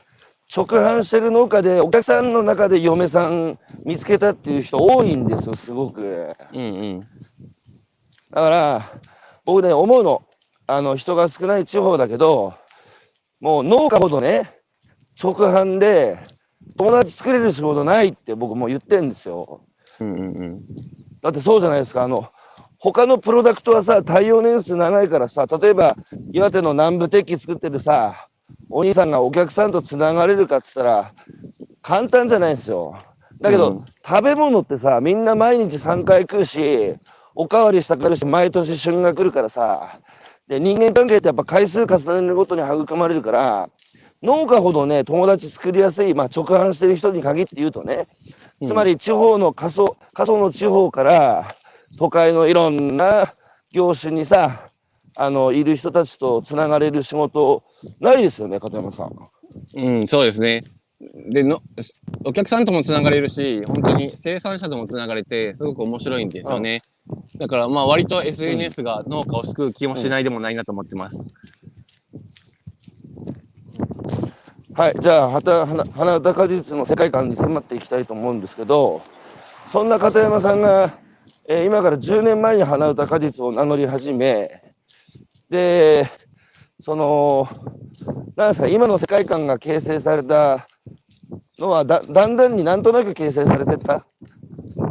[0.54, 6.32] 直販してる農家で、お客さんの中で嫁さん見つけたっていう人多いんですよ、すごく。
[6.52, 6.62] うんう
[6.98, 7.00] ん。
[7.00, 7.08] だ
[8.30, 9.00] から、
[9.44, 10.22] 僕ね、思うの。
[10.68, 12.54] あの、人が少ない地方だけど、
[13.40, 14.55] もう農家ほどね、
[15.20, 16.18] 直販で
[16.76, 19.62] 友達作れる仕事ないって僕も言ってんですよ。
[20.00, 20.64] うんうんうん。
[21.22, 22.02] だってそうじゃないですか。
[22.02, 22.30] あの、
[22.78, 25.96] 他のプロダクトはさ、対応年数長いからさ、例えば
[26.32, 28.28] 岩手の南部鉄器作ってるさ、
[28.70, 31.12] お兄さんがお客さんとつながれるかって言ったら、
[31.82, 32.96] 簡単じゃないんですよ。
[33.40, 36.94] だけど、うん食べ物ってさ、みんな毎日3回食うし、
[37.34, 39.98] おかわりしたくなるし、毎年旬が来るからさ、
[40.46, 43.68] で、人間関係ってやっぱ回数重ねるごとに育まれるから、
[44.22, 48.08] 農家ほどね、友達作りやすい、まあ直販してる人に限って言うとね、
[48.64, 51.56] つまり地方の過疎、過疎の地方から
[51.98, 53.34] 都会のいろんな
[53.70, 54.68] 業種にさ、
[55.16, 57.62] あの、いる人たちとつながれる仕事、
[58.00, 59.12] ないですよね、片山さん。
[59.74, 60.64] うん、そうですね。
[61.30, 61.60] での、
[62.24, 66.80] お客さんともつながれるし、本当に生産者ともつながれて、すごく面白いんですよね。
[67.38, 71.24] だから、まあ、割と SNS が農家を救う気もしないでもないなと思ってます。
[74.76, 79.00] はい、じゃあ、はた花花歌果実の世界観に迫っていきたいと思うんですけど、
[79.72, 80.98] そんな片山さんが、
[81.48, 84.62] えー今から10年前に花歌果実を名乗り始め、
[85.48, 86.10] で、
[86.82, 87.48] その、
[88.36, 90.68] なんですか、今の世界観が形成された
[91.58, 94.04] のはだ、だんだんになんとなく形成されてった？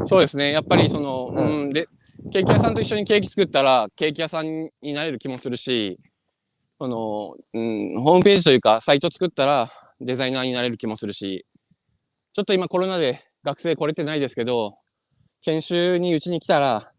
[0.07, 0.51] そうですね。
[0.51, 1.87] やっぱり、その、ううんん、で、
[2.31, 5.99] ケーキ屋さんと一緒にケーキ作ったら、ケーキ屋さんになれる気もするし、
[6.77, 11.45] その、うん、ホームページというか、サイト作ったら、デザイナーになれる気もするし、
[12.33, 14.77] ちょっと今コロナで学生来れてないですけど、
[15.41, 16.91] 研修にうちに来たら、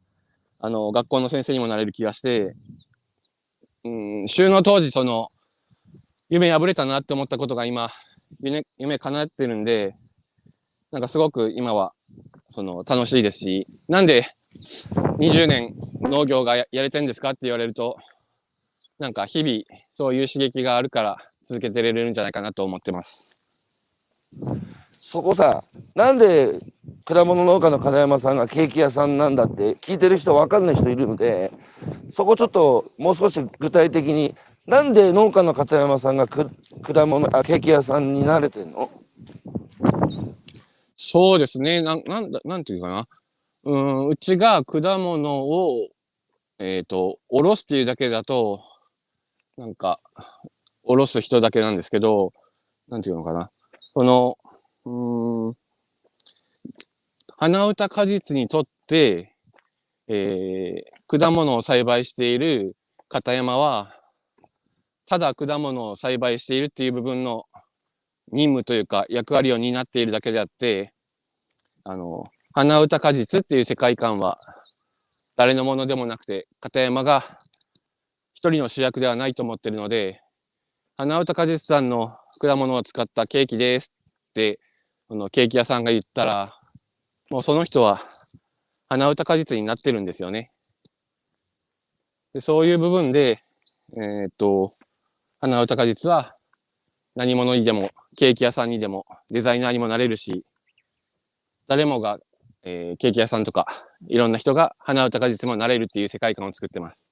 [0.60, 2.54] あの、学校の先生にもなれる気がして、
[3.84, 5.28] うん、週の当時、その、
[6.30, 7.90] 夢破れたなって思ったことが今、
[8.40, 9.94] 夢、夢叶ってるんで、
[10.90, 11.92] なんかすごく今は、
[12.50, 14.26] その、楽しいですし、なんで
[15.18, 17.98] 20年農業がややれてんですかって言われると、
[18.98, 19.60] なんか日々
[19.92, 23.38] そういう刺激があるから続けてれるんじゃないかなと思ってます。
[24.98, 26.58] そこさ、なんで
[27.04, 31.52] 果物農家の金山さんがケーキ屋さんなんだって聞いてる人わかんない人いるので、
[32.14, 34.34] そこちょっともう少し具体的に、
[34.66, 36.50] なんで農家の片山さんがく
[36.82, 38.90] 果物あケーキ屋さんになれてんの？
[40.96, 41.82] そうですね。
[41.82, 43.06] なん、なんだ、なんていうかな。
[43.64, 45.88] うーん、うちが果物を、
[46.58, 48.60] えっ、と、おろすっていうだけだと、
[49.56, 50.00] なんか、
[50.84, 52.32] おろす人だけなんですけど、
[52.88, 53.50] なんていうのかな。
[53.92, 54.36] その、
[54.84, 55.54] うん、
[57.36, 59.34] 花歌果実にとって、
[60.08, 62.74] えー果物を栽培している
[63.08, 63.94] 片山は、
[65.06, 67.44] ただ果物を栽培しているっていう部分の
[68.32, 70.90] 任務というか役割を担っているだけであって、
[71.84, 74.40] あの、花歌果実っていう世界観は
[75.36, 77.22] 誰のものでもなくて、片山が
[78.46, 80.20] 一人の主役ではないと思ってるので、
[80.96, 82.06] 花歌果実さんの
[82.40, 83.92] 果物を使ったケーキです
[84.30, 84.60] って、
[85.08, 86.56] このケーキ屋さんが言ったら、
[87.28, 88.06] もうその人は
[88.88, 90.52] 花歌果実になってるんですよね。
[92.34, 93.40] でそういう部分で、
[93.96, 94.76] えーっと、
[95.40, 96.36] 花歌果実は
[97.16, 100.44] 何者にでも、ケーキ屋さんにでも、デザイナーにもなれるし、
[101.66, 102.20] 誰もが、
[102.62, 103.66] えーケーキ屋さんとか、
[104.06, 107.05] いろんな人が花歌果実もなれるっていう世界観を作ってます。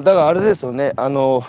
[0.00, 1.44] だからあれですよね、あの、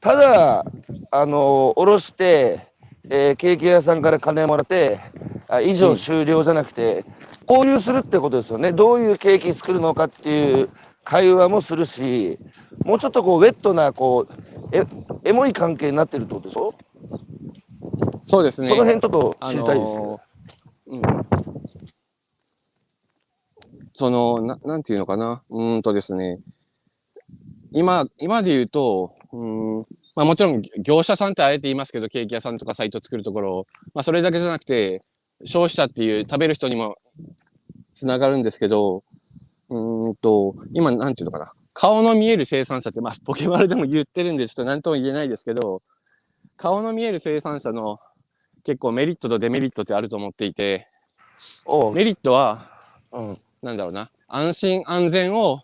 [0.00, 0.64] ただ、
[1.10, 2.68] あの、おろして、
[3.10, 5.00] えーケーキ屋さんから金もらって、
[5.48, 7.04] あ以上終了じゃなくて、
[7.48, 8.72] 交流するってことですよね。
[8.72, 10.68] どういうケーキ作るのかっていう
[11.04, 12.38] 会話もするし、
[12.84, 14.32] もうちょっとこう、ウェットな、こう、
[14.72, 14.84] え、
[15.24, 16.74] エモい関係になってるってことでしょ、
[18.24, 18.68] そうですね。
[18.68, 20.04] その辺ちょっとあ知りたいですけど。
[20.04, 21.02] のーうん。
[23.94, 25.42] その、ななんていうのかな？
[25.50, 26.38] うーんとですね。
[27.78, 29.86] 今、今で言うと、うーん、
[30.16, 35.00] まあもちろん業者さんってあえて言いますけど、ケーキ屋さんとかサイト作るところ、まあそれだけじゃなくて、
[35.44, 36.96] 消費者っていう食べる人にも
[37.94, 39.04] つながるんですけど、
[39.68, 41.52] うーんと、今なんていうのかな。
[41.72, 45.82] 顔の見える生産者って、まあ、ポケマルでも言ってるんで、ちょっと何とも言えないですけど、
[46.56, 48.00] 顔の見える生産者の
[48.64, 50.88] 結構メリットとデメリットってあると思っていて、
[51.94, 52.68] メリットは、
[53.12, 53.40] うん。
[53.62, 55.60] なんだろうな、安心安全を、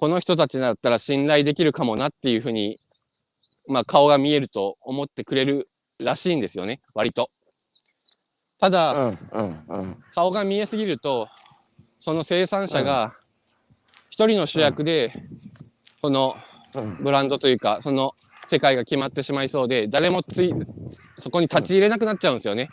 [0.00, 2.78] この人たちだったら信頼できるかもなっていうふうに、
[3.68, 7.30] まあ顔が見えると思ってくれるらしいんですよね、割と。
[8.58, 9.18] ただ、うん。
[9.30, 9.64] うん。
[9.68, 9.96] うん。
[10.14, 11.28] 顔が見えすぎると、
[11.98, 13.14] その生産者が
[14.08, 15.12] 一人の主役で、
[16.00, 16.34] その
[16.74, 16.96] うん。
[16.96, 18.14] ブランドというか、その
[18.46, 20.54] 世界が決まってしまいそうで、誰もつい、
[21.18, 22.70] そこに立ち入れなくなっちゃうんですよね。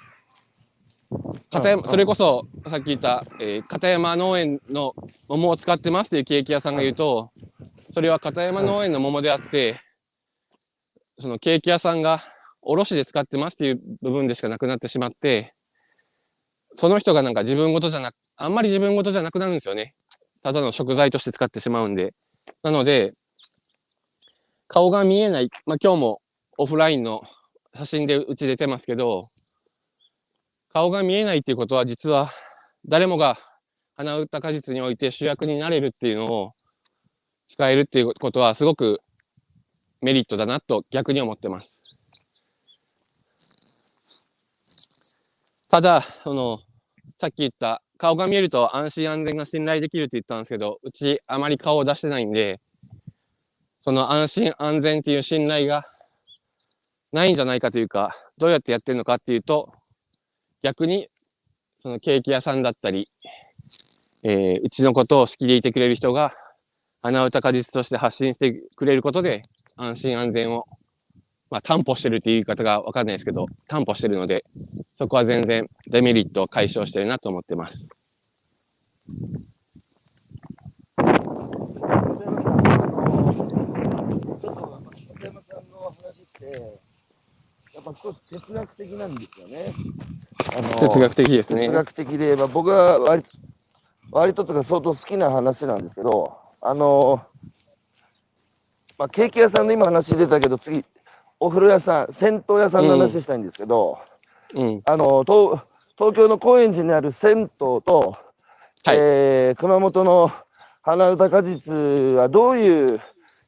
[1.49, 4.93] 片山、うんそれこそ、さっき言った、えー片山農園の
[5.27, 7.31] 桃を使ってますっていうケーキ屋さんが言うと、
[7.91, 9.81] それは片山農園の桃であって、
[11.19, 12.23] そのケーキ屋さんが
[12.61, 15.53] 卸で使ってますっていう部分でしかなくなってしまって、
[16.75, 19.95] その人がなんか自分ごとじゃなく、あんまり自分ごとじゃなくなるんですよね。
[20.43, 22.13] ただの食材として使ってしまうんで。
[22.61, 23.13] なので、
[24.67, 26.21] 顔が見えない、まあ今日も
[26.57, 27.23] オフラインの
[27.75, 29.29] 写真でうち出てますけど、
[30.77, 32.31] 顔が見えないっていうことは実は
[32.87, 33.39] 誰もが
[33.95, 36.51] 花歌果実において主役になれるっていうのを
[37.47, 39.01] 使えるっていうことはすごく
[40.03, 41.81] メリットだなと逆に思ってます。
[45.67, 46.59] ただ、その、
[47.17, 52.61] さっき言った顔が見えると安心安全が信頼できるって言ったんですけど、うちあまり顔を出してないんで、
[53.79, 55.81] その安心安全っていう信頼が
[57.11, 59.73] ないんじゃないかというか、どうやってやってるのかっていうと、
[60.61, 61.09] 逆に、
[61.81, 63.07] そのケーキ屋さんだったり、
[64.23, 66.33] えーうちのことを好きでいてくれる人が、
[67.01, 69.43] 花歌果実として発信してくれることで、
[69.75, 70.65] 安心安全を、
[71.49, 74.43] まあ、担保してるっていう言い方がわかんないですけど、担保してるので、
[74.95, 77.77] そこは全然デメリットを解消してるなと思ってます。
[77.77, 81.03] ちょ
[84.33, 84.81] っと、
[85.15, 86.81] 北山さんの話って、
[87.77, 89.71] やっぱ少し哲学的なんですよね。
[90.57, 91.71] あの哲学的ですね哲。
[91.73, 93.23] 学的で、まあ、僕は割
[94.11, 97.21] 割ととか相当好きな話なんですけど、あの、
[98.97, 100.83] まあ、ケーキ屋さんの今話出たけど、次、
[101.39, 103.99] お風呂屋さん、銭湯屋さんの話したいんですけど、
[104.55, 104.81] うん。
[104.85, 105.59] あの東
[105.97, 108.17] 東京の高円寺にある銭湯と、
[108.85, 110.31] はいえー熊本の
[110.81, 113.01] 花歌果実はどういう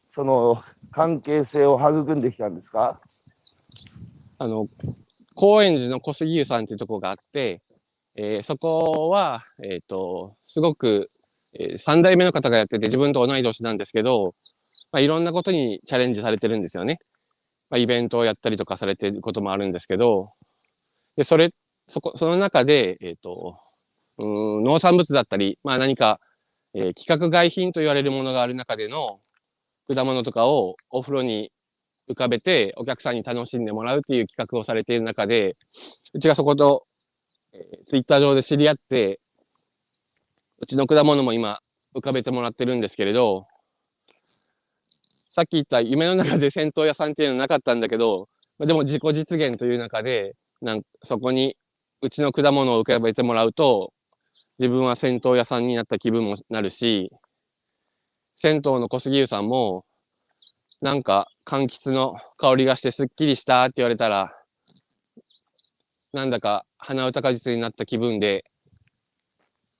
[0.10, 0.62] その
[0.92, 3.00] 関係性を育んできたんですか？
[4.40, 4.68] あの、
[5.36, 7.62] 高円寺の小杉湯さんっていうとこがあって、
[8.16, 11.10] えーそこは、えっ、と、すごく、
[11.60, 14.36] え3代目の方がやってて自分と同い年なんですけど、
[14.92, 17.00] まあ、いろんなことにチャレンジされてるんですよね。
[17.70, 20.32] まあ、イベントをやったりとかされてることもあるんですけど、
[21.18, 21.52] で、それ、
[21.90, 23.56] そこ、その中で、えっ、と、
[24.20, 24.26] う
[24.62, 26.20] ん農産物だったり、まあ何か、
[26.76, 29.20] えー規格外品と言われるものがある中での
[29.94, 31.52] 果物とかをお風呂に
[32.10, 35.56] 浮かべてお客さんに楽しんでもらうっていう企画をされている中で、
[36.14, 36.86] うちがそこと、
[37.54, 39.20] えツイッター上で知り合って、
[40.60, 41.60] うちの果物も今
[41.96, 43.46] 浮かべてもらってるんですけれど、
[45.32, 48.26] さっき言った夢の中で銭湯屋さんっていうのはなかったんだけど、
[48.60, 51.56] でも自己実現という中で、なんそこに
[52.02, 53.94] うちの果物を浮かべてもらうと、
[54.58, 57.12] 自分は銭湯屋さんになった気分もなるし、
[58.36, 59.86] 銭湯の小杉湯さんも、
[60.82, 64.34] なんか柑橘の香りがしてすっきりしたって言われたら、
[66.14, 68.46] なんだか鼻歌果実になった気分で、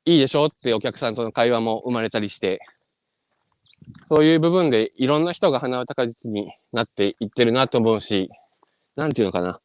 [0.04, 2.60] いいでしょってお客さんとの会話も生まれたりして、
[4.08, 8.30] そういう部分でいろんな人が鼻歌果実になっていってるなと思うし、
[8.98, 9.62] なんていうのかな。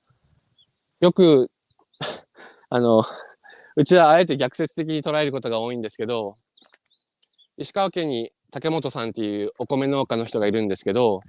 [1.01, 1.51] よく、
[2.70, 3.03] あの、
[3.77, 6.37] うちはあえて逆説的に捉えることが多いんですけど、
[7.57, 11.22] 石川県に竹本さんっていうお米農家の人がいるんですけど、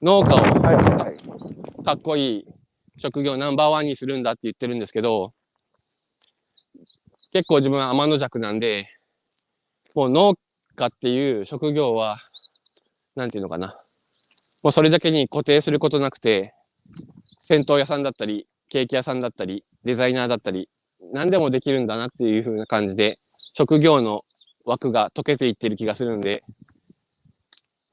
[0.00, 1.84] 農家を。
[1.84, 2.44] かっこいい
[2.96, 5.34] 職業ナンバーワンにするんだって言ってるんですけど、
[7.34, 8.88] 結構自分は天の弱なんで、
[9.94, 10.34] もう農
[10.76, 12.16] 家っていう職業は、
[13.16, 13.76] なんていうのかな。
[14.62, 16.54] もうそれだけに固定することなくて、
[17.40, 20.70] 銭湯屋さんだったり、ケーキ屋さんだったり、デザイナーだったり、
[21.12, 24.22] 何でもできるんだなっていう風な感じで、職業の
[24.64, 26.42] 枠が解けていってる気がするんで、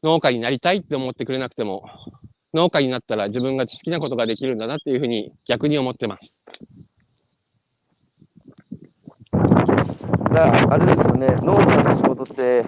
[0.04, 1.90] 農家になりたいって思ってくれなくても、
[2.54, 6.40] 農家になったら自分が好きなことができるんだなっていうふうに逆に思ってます。
[10.34, 12.66] だあれですよね、農家の仕事って、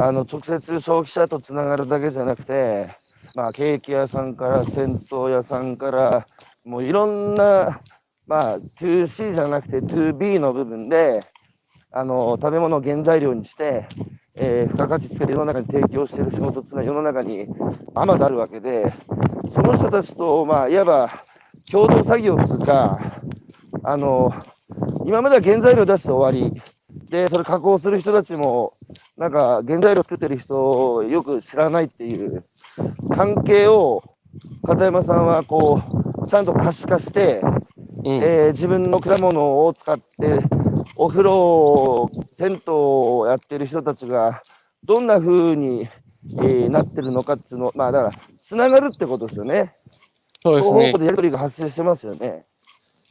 [0.00, 2.96] あの直接消費者とつながるだけじゃなくて、
[3.34, 6.26] まあ、ケーキ屋さんから銭湯屋さんから、
[6.64, 7.80] もういろんな、
[8.26, 11.20] まあ、2C じゃなくて 2B の部分で、
[11.96, 13.86] あの食べ物を原材料にして、
[14.36, 17.46] えー付加価値つけて世の中に提供している仕事っていうのは世の中に
[17.94, 18.92] あまだあるわけで、
[19.48, 21.24] その人たちと、まあ、いわば
[21.70, 22.98] 共同作業というか、
[23.84, 24.32] あの、
[25.06, 26.60] 今までは原材料出して終わり、
[27.10, 28.72] で、それ加工する人たちも、
[29.16, 32.44] なんか原材料作ってる人をよく知らないっていう
[33.14, 34.02] 関係を、
[34.66, 35.80] 片山さんはこ
[36.24, 37.40] う、ちゃんと可視化して、
[38.04, 38.16] うん。
[38.16, 40.40] えー自分の果物を使って、
[40.96, 44.42] お風呂、銭湯をやってる人たちが、
[44.84, 45.88] どんな風に、
[46.38, 49.74] えーなってるのかっていうの、まあだから、つながるってことですよね。
[50.42, 50.92] そうですね。
[50.92, 52.46] でやり取りが発生してますよね。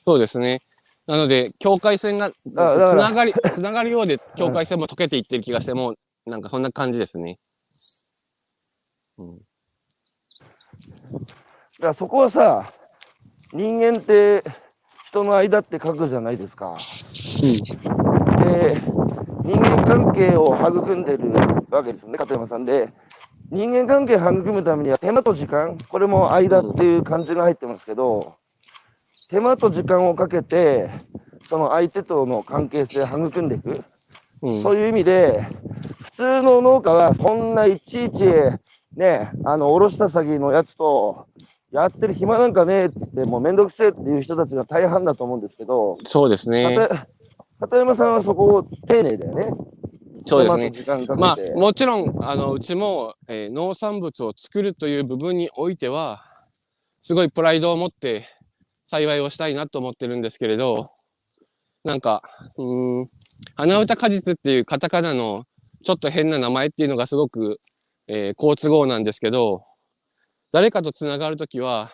[0.05, 0.61] そうですね。
[1.07, 5.95] なので、境界線がつながり、 つながるようで、境界線も溶けていってる気がして、もう、
[6.29, 7.39] なんかそんな感じですね。
[9.17, 9.37] うん。
[9.37, 9.43] だ
[11.79, 12.71] からそこはさ、
[13.51, 14.43] 人間って
[15.07, 16.77] 人の間って書くじゃないですか。
[17.43, 18.81] で、
[19.43, 21.29] 人間関係を育んでる
[21.69, 22.93] わけですよね、片山さんで。
[23.51, 28.35] 人間関係を育むためには手間と時間、これも間っていう漢字が入ってますけど、
[29.29, 30.89] 手間と時間をかけて、
[31.49, 33.83] その相手との関係性を育んでいく。
[34.41, 34.63] うん。
[34.63, 35.47] そういう意味で、
[36.01, 38.23] 普通の農家はそんないちいち、
[38.95, 41.27] ね、あの、おろした先のやつと、
[41.71, 46.77] やってる暇なんかねえっつって、もうめんどくせえっていう人たちが大半だと思うんですけど、そうですね。
[47.63, 49.45] 片片山さんはそこを丁寧だよね。
[50.25, 50.71] そうですね。
[50.71, 56.23] 時間かまあもちろん、あの、うちも、えー農産物を作るという部分においては、
[57.01, 58.27] すごいプライドを持って
[58.85, 60.91] 栽培をしたいなと思ってるんですけれど、
[61.83, 62.21] なんか、
[62.57, 63.09] うーん、
[63.55, 65.45] 花歌果実っていうカタカナの
[65.83, 67.59] ちょっと変な名前っていうのがすごく、
[68.07, 69.63] えー好都合なんですけど、
[70.51, 71.91] 誰かとつながるときは、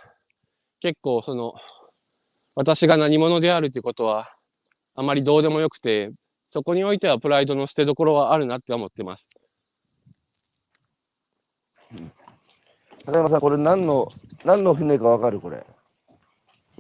[0.81, 1.53] 結構その、
[2.55, 4.31] 私が何者であるっていうことは、
[4.99, 6.09] あまりどうでもよくて、
[6.49, 9.29] そこにおいてはプライドの捨てどころはあるなって思ってます。
[13.05, 14.11] 片山さん、これ何の、
[14.43, 15.39] 何の船かわかる？
[15.39, 15.65] これ。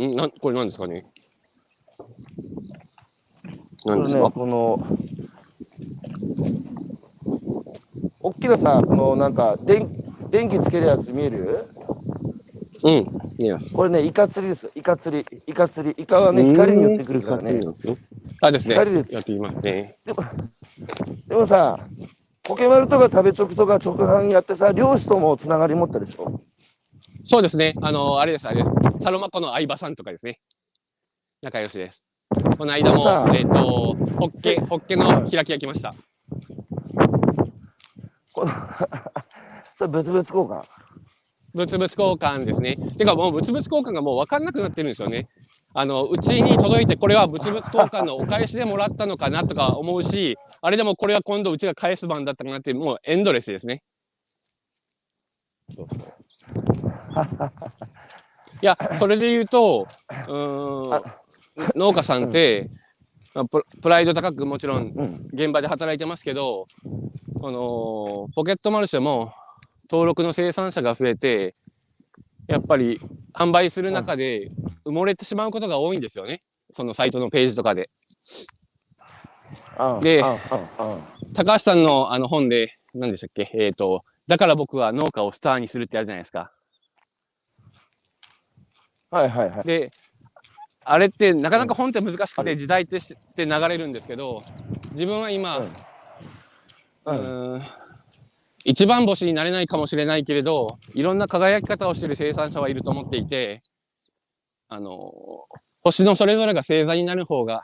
[0.05, 0.11] ん？
[0.11, 1.05] なんこれ何ですかね？
[3.85, 4.85] 何ですか、この、
[8.19, 9.87] 大きなさ、このなんか、電
[10.29, 11.63] 電気つけるやつ見える？
[12.83, 13.05] うん。
[13.73, 14.71] これね、イカ釣りですよ。
[14.75, 15.25] イカ釣り。
[15.47, 15.95] イカ釣り。
[16.01, 17.59] イカはね、光に寄ってくるからね。
[18.41, 18.75] あですね。
[18.75, 19.93] 光でやってみますね。
[21.27, 21.79] でもさ、
[22.43, 26.41] ポケマルとか食べチョクとか直販やってさ、漁師ともつながり持ったでしょ？
[27.25, 27.75] そうですね。
[27.81, 29.03] あの、あれです、あれです。
[29.03, 30.39] サロマ湖の相葉さんとかですね。
[31.41, 32.01] 仲良しです。
[32.57, 33.95] この間さも、えっ、と、ホ
[34.27, 35.93] ッケ、ホッケの開きが来ました。
[38.33, 38.51] この
[39.77, 40.63] それ物々交換。
[41.53, 42.77] 物々交換ですね。
[42.97, 45.27] てかもう物々交換がもう分かんなくなってるんですよね。
[45.73, 53.83] あの、うちに届いてこれは物々交換のお返しでもらったのかなとか思うし、あれでもこれは今度うちが返す番だったかなって、もうエンドレスですね。
[58.61, 61.03] いや、それで言うと、うーん、
[61.75, 62.65] 農家さんって、
[63.33, 65.29] まあププライド高くもちろんうん。
[65.31, 66.67] 現場で働いてますけど、
[67.41, 69.31] あのーポケットマルシェも
[69.89, 71.55] 登録の生産者が増えて、
[72.47, 72.99] やっぱり
[73.33, 74.51] 販売する中で
[74.85, 76.43] 埋もれてしまうことが多いんですよね。
[76.73, 77.89] そのサイトのページとかで。
[79.77, 80.23] あで
[81.33, 83.49] 高橋さんのあの本で、何でしたっけ？
[83.53, 86.51] えっ、と、だから僕は農家をスターにするってあるじゃないですか。
[89.09, 89.63] はいはいはい。
[89.63, 89.91] で、
[90.85, 94.43] あれってなかなか本って難しくて時代ってして流れるんですけど、
[94.91, 97.61] 自分は今、うんうん
[98.65, 103.63] 一番星になれないかもしれないけれど、いろんな輝き方をしている生産者はいると思っていて、
[104.67, 105.13] あの、
[105.81, 107.63] 星のそれぞれが星座になる方が、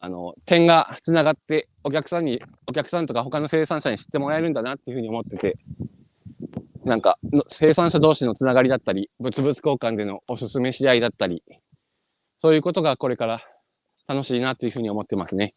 [0.00, 5.58] あの、点がつながって、お客さんに、お客さんとか他の生産者に知ってもらえるんだなっていうふうに思ってて、
[6.84, 11.42] なんか、の生産者同士のつながりだったり、物々交換でのおすすめし合だったり、
[12.40, 13.42] そういうことがこれから
[14.06, 15.54] 楽しいなというふうに思ってますね。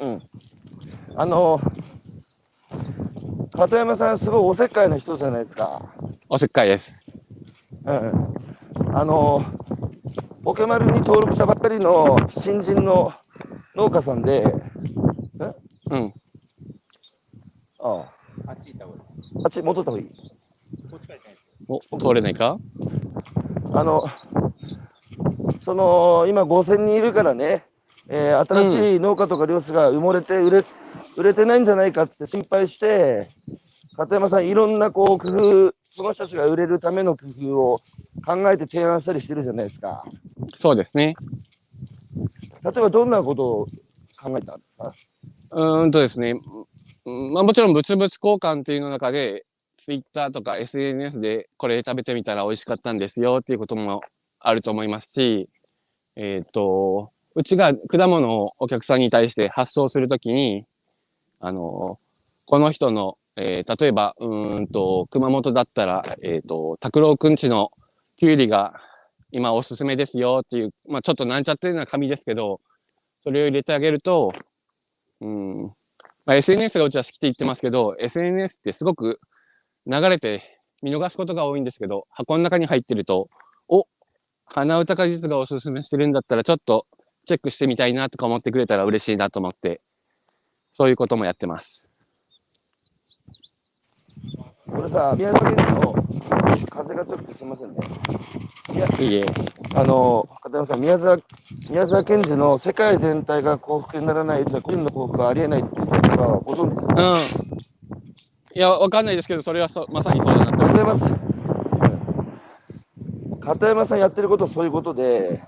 [0.00, 0.22] うん。
[1.16, 1.60] あの、
[3.52, 5.82] 片山さん、すごいおせっかいな人じゃないですか。
[6.28, 6.92] おせっかいです。
[7.84, 8.34] うん。
[8.96, 9.44] あの、
[10.44, 13.12] ポケマルに登録したばっかりの新人の
[13.74, 14.42] 農家さんで、
[15.90, 16.10] うん。
[17.78, 18.12] ああ
[18.48, 19.02] あっち行った方がいい。
[19.44, 20.08] あっち戻った方がいい。
[20.90, 21.36] こっちから行かない
[21.68, 22.58] お、通れないか？
[23.72, 24.04] あの、
[25.64, 27.64] その、今5000人いるからね、
[28.08, 30.64] えー新しい農家とか漁師が埋もれて売れ、
[31.16, 33.28] 売れてないんじゃないかって心配して、
[33.96, 37.78] 片山さん、いろんなこう工夫、その人たちが売れるための工夫を
[38.24, 40.04] 考えて提案したりしてるじゃないですか。
[40.54, 41.14] そうですね。
[42.62, 43.66] 例えばどんなことを
[44.20, 44.92] 考えたんですか？
[45.52, 46.34] うーんとですね、
[47.06, 49.44] うんまあ、もちろん物々交換っていうの中で、
[49.78, 54.00] Twitter とか SNS でこれ食べてみたら美味しかったんですよっていうことも
[54.40, 55.48] あると思いますし、
[56.16, 60.64] えっ、と、うちが果物をお客さんに対して発送するときに、
[61.38, 61.98] あの、
[62.46, 67.70] この人の、えー例えば、うんと、熊本だったら、えっ、と、拓郎くんちの
[68.16, 68.80] きゅうりが
[69.32, 72.62] 今おすすめですよっていう、まあちょっとなんちゃってるような紙ですけど、
[73.20, 74.32] それを入れてあげると、
[75.20, 75.64] うん、
[76.24, 79.20] まあ、SNS がうちは好きって言ってますけど、SNS ってすごく
[79.86, 83.28] 流れて見逃すことが多いんですけど、箱の中に入ってると、
[83.68, 83.86] お
[84.46, 86.86] 鼻歌果実がおすすめしてるんだったら、ちょっと
[87.26, 89.80] チェックしてみたいなとか思ってくれたら嬉しいなと思って、
[90.70, 91.82] そういうこともやってます。
[94.70, 95.94] これさ、宮崎県の
[96.70, 97.76] 風がちょっとすみませんね。
[99.00, 99.26] いいえ。
[99.74, 101.18] あの、片山さん、宮沢
[101.70, 107.12] 宮沢賢治の世界全体が幸福にならないと個人の幸福はありえないっていうことはご存知ですか？
[107.12, 107.18] うん。
[108.54, 111.04] いや、わかんないですけど、それはそまさにそうだなと思います。
[113.40, 115.42] 片山さんやってることはそういうことで、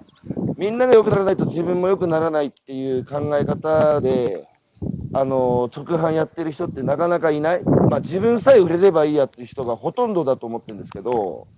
[0.57, 4.47] みんなが良くならないと自分も良くならないっていう考え方で、
[5.13, 11.49] あの直販やってる人ってなかなかいない、まあ、自分さえ売れればいいやっていう人がほとんどだと思ってるんですけど、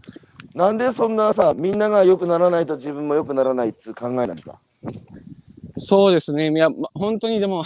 [0.54, 4.60] なんでそんなさ、みんなが良くならないと自分も良くならないっていう考えなんですか？
[5.76, 6.50] そうですね。
[6.50, 7.64] いや、ま本当にでも、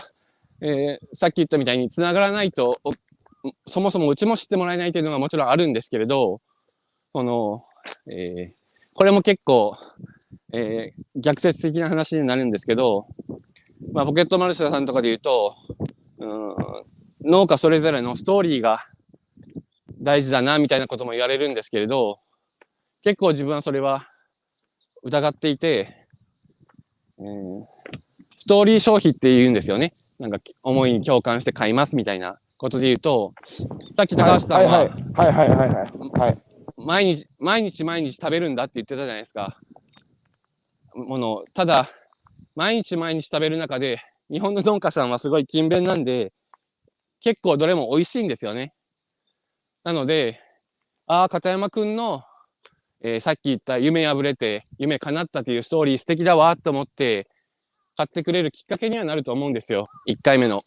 [0.61, 2.81] えーさっき言ったみたいに、つながらないと、
[3.67, 6.41] そもそもうちも知ってもらえないというのがもちろんあるんですけれど、
[7.13, 7.65] この、
[8.11, 8.65] えー
[8.97, 9.77] これも結構、
[10.53, 13.07] えー逆説的な話になるんですけど、
[13.93, 15.55] まあ、ポケットマルシェさんとかで言うと、
[16.19, 16.57] うん、
[17.25, 18.87] 農家それぞれのストーリーが
[20.01, 22.19] 大事だな、みたいなことも言われるんですけれど、
[23.03, 24.09] 結構自分はそれは
[25.03, 26.07] 疑っていて、
[27.19, 27.65] えー
[28.37, 29.95] ストーリー消費って言うんですよね。
[30.19, 33.33] なんか思いに共感して買いますみたいなことで言うと、
[33.95, 36.39] さっき高橋さんは、はいはいはいはいはいはいはい
[36.77, 39.57] 毎日、毎日毎日食べるんだって言ってたじゃないですか。
[40.95, 41.91] ものただ、
[42.55, 46.33] 毎日毎日食べる中で、日本の農家さんはすごい勤勉なんで、
[47.21, 48.75] 結構どれも美味しいんですよね。
[49.83, 50.41] なので、
[51.07, 52.23] ああ、片山くんの、
[53.03, 57.29] えーさっき言った夢破れて、夢叶ったっていうストーリー素敵だわと思って、
[57.97, 59.89] 買ってくれるきっかけにはなると思うんですよ。
[60.09, 60.63] 1回目の。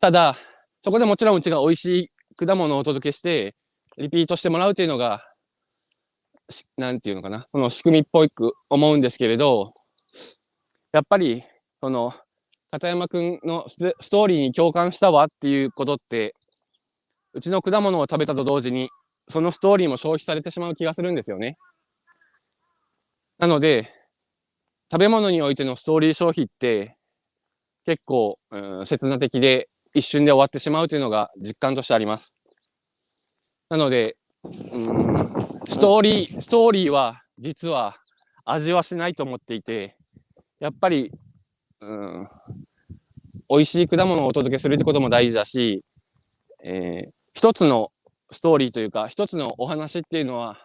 [0.00, 0.36] ただ、
[0.84, 3.54] そこでもちろんうちが美味しい果物をお届けして、
[3.98, 5.24] リピートしてもらうというのが、
[6.76, 9.72] なんていうのかな、この仕組みっぽく思うんですけれど、
[10.92, 11.42] やっぱり、
[11.80, 12.12] その、
[12.70, 16.34] 片山くんのスストーリーに共感したわっていうことって、
[17.34, 18.90] うちの果物を食べたと同時に、
[19.28, 21.56] そのストーリーも消費されてしまう気がするんですよね。
[23.38, 23.90] なので、
[24.90, 26.96] 食べ物においてのストーリー消費って、
[27.84, 32.34] 結構、うん、刹那的で、一瞬で終わってしまうというのが実感としてあります。
[33.68, 35.41] なので、うん、
[35.72, 37.96] ストーリー、ストーリーは実は
[38.44, 39.96] 味はしないと思っていて、
[40.60, 41.10] やっぱり、
[41.80, 42.28] うん、
[43.48, 45.82] 美味しい果物をお届けするってことも大事だし、
[46.62, 47.90] えー一つの
[48.30, 50.58] ストーリーというか、一つのお話っていうのは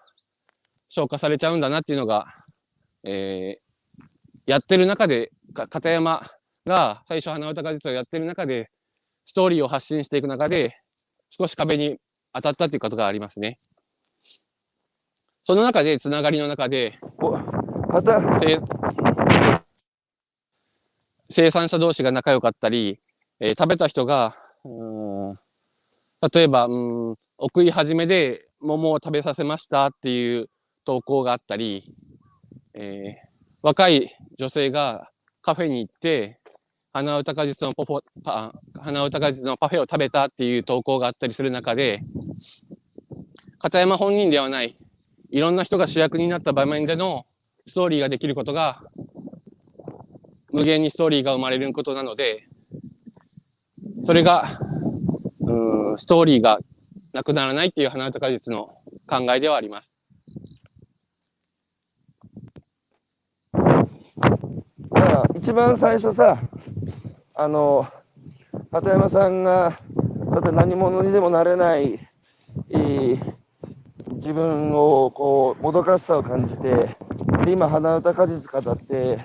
[0.89, 2.25] 消化されちゃうんだなっていうのが、
[3.05, 4.03] えー
[4.45, 6.29] やってる中で、片山
[6.65, 8.69] が最初花歌果実をやってる中で、
[9.23, 10.75] ストーリーを発信していく中で、
[11.29, 11.97] 少し壁に
[12.33, 13.57] 当たったっていうことがありますね。
[15.47, 18.19] その中で、つながりの中で、おまた。
[18.37, 18.59] 生
[21.29, 22.99] 生産者同士が仲良かったり、
[23.39, 24.35] えー食べた人が、
[24.65, 25.39] うーん
[26.33, 30.49] 例えば、うん、お食い始めで桃を食べさせましたっていう
[30.83, 31.95] 投稿があったり、
[32.73, 33.27] えー
[33.61, 35.09] 若い女性が
[35.41, 36.41] カフェに行って、
[36.91, 42.01] 花歌果実のポポパ花歌果実のパフェを食べたっていう投稿があったりする中で、
[43.59, 44.77] 片山本人ではない、
[45.29, 47.23] いろんな人が主役になった場面での
[47.67, 48.81] ストーリーができることが、
[50.53, 52.47] 無限にストーリーが生まれることなので、
[54.05, 54.59] それが、
[55.41, 56.59] うんストーリーが
[57.13, 59.95] なくならないっていう花歌果実の考えではあります。
[63.53, 66.39] だから一番最初さ
[67.33, 67.87] あの
[68.71, 69.79] 片山さんが
[70.31, 73.19] だって何者にでもなれない、いい
[74.17, 76.95] 自分をこうもどかしさを感じて
[77.45, 79.19] で今花歌果実語って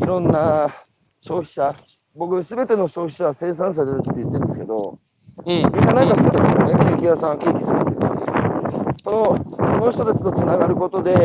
[0.00, 0.74] いろんな
[1.20, 1.74] 消費者
[2.14, 4.98] 僕全ての消費者は生産者でるって言ってるんですけど
[5.44, 5.48] うん。
[5.48, 11.16] みんななんか作ってるのねケーキ屋さんケーキ作ってるしそのその人たちとつながることで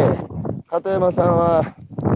[0.67, 1.75] 片山さんは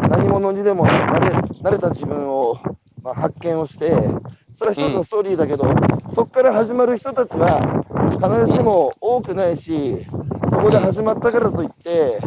[0.10, 2.60] 何者にでもなれ慣れた自分を、
[3.02, 3.92] まあ、発見をして、
[4.56, 5.74] それは一つのストーリーだけど、
[6.14, 7.60] そこから始まる人たちは、
[8.12, 10.06] 必ずしも多くないし、
[10.52, 12.20] そこで始まったからといって、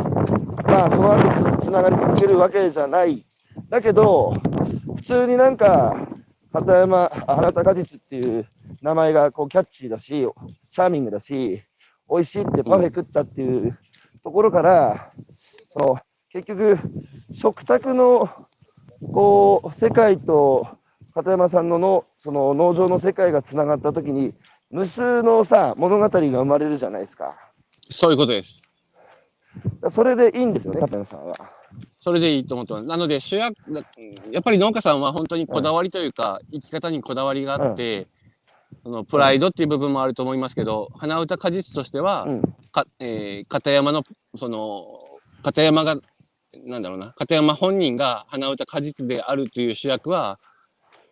[0.65, 3.27] まあ、その後つながり続けるわけじゃない。
[3.69, 4.33] だけど、
[4.97, 6.09] 普通になんか、
[6.51, 8.47] 片山、あ花高実っていう
[8.81, 11.63] 名前がこうキャッチーだし、チャーミングだし、
[12.11, 13.79] 美味しいってパフェ食ったっていう
[14.23, 15.13] ところから、
[15.69, 15.99] その
[16.31, 16.79] 結局、
[17.33, 18.29] 食卓の
[19.13, 20.79] こう世界と
[21.13, 24.33] 片山さんののその農場の世界がつながったときに、
[24.71, 27.37] 無数のさ、物語が生まれるじゃないですか。
[27.89, 28.61] そういうことです。
[29.91, 31.35] それでいいんですよね、片山さんは。
[31.99, 32.85] それでいいと思ってます。
[32.85, 33.57] なので主役、
[34.31, 38.09] やっぱり農家さんは本当にこだわりというか、生き方にこだわりがあって、
[38.83, 44.03] そのプライドっていう部分もあると思いますけど、花歌果実としては、うんかえー片山の、
[44.37, 44.87] その、
[45.43, 45.97] 片山が、
[46.65, 50.41] なんだろうな、片山本人が花歌果実であるという主役は、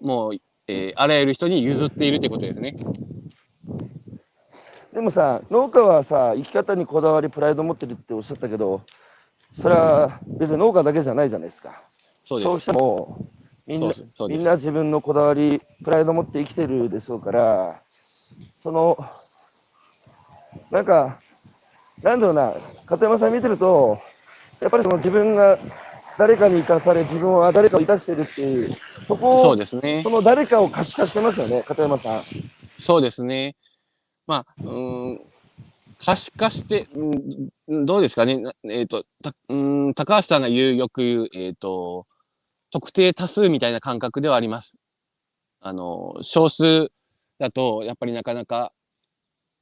[0.00, 0.34] もう、
[0.66, 2.76] えーあらゆる人に譲っているということですね。
[4.92, 8.82] でもさ、農家はさ、生き方にこだわり、プライド持ってるっておっしゃったけど、
[9.58, 11.82] それは別に農家だけじゃないじゃないですか。
[12.24, 12.44] そうです。
[12.44, 13.26] 消費者も
[13.66, 13.94] みんな
[14.28, 17.80] みんな自分のこだわり、プライド持って生きてるでしょうから、
[18.62, 18.98] その、
[20.70, 21.18] なんか、
[22.02, 23.98] なんだろうな、片山さん見てると、
[24.60, 25.58] やっぱりその自分が
[26.18, 28.74] 誰かに生かされ、自分は誰かを生かしてるっていう、
[29.06, 30.10] そこそうを、ですねそ。
[30.10, 32.20] の誰かを可視化してますよね、片山さん。
[32.78, 33.56] そうですね。
[34.26, 35.20] まあ、うん、
[35.98, 38.40] 可視化して、うん、どうですかね。
[38.64, 42.04] えっ、と、たうん、高橋さんが言う、よく言う、えっ、と、
[42.70, 44.76] 特定多数みたいな感覚ではあります。
[45.60, 46.90] あの、少数
[47.38, 48.72] だと、やっぱりなかなか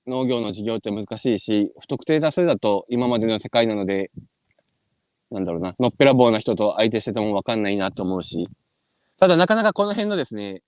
[0.06, 4.10] 農業の事業って難しいし、不特定多数だと今までの世界なので、
[5.30, 8.48] なんだろうな、のっぺらぼうな人と相手しててもわかんないなと思うし、
[9.18, 10.58] ただなかなかこの辺のですね、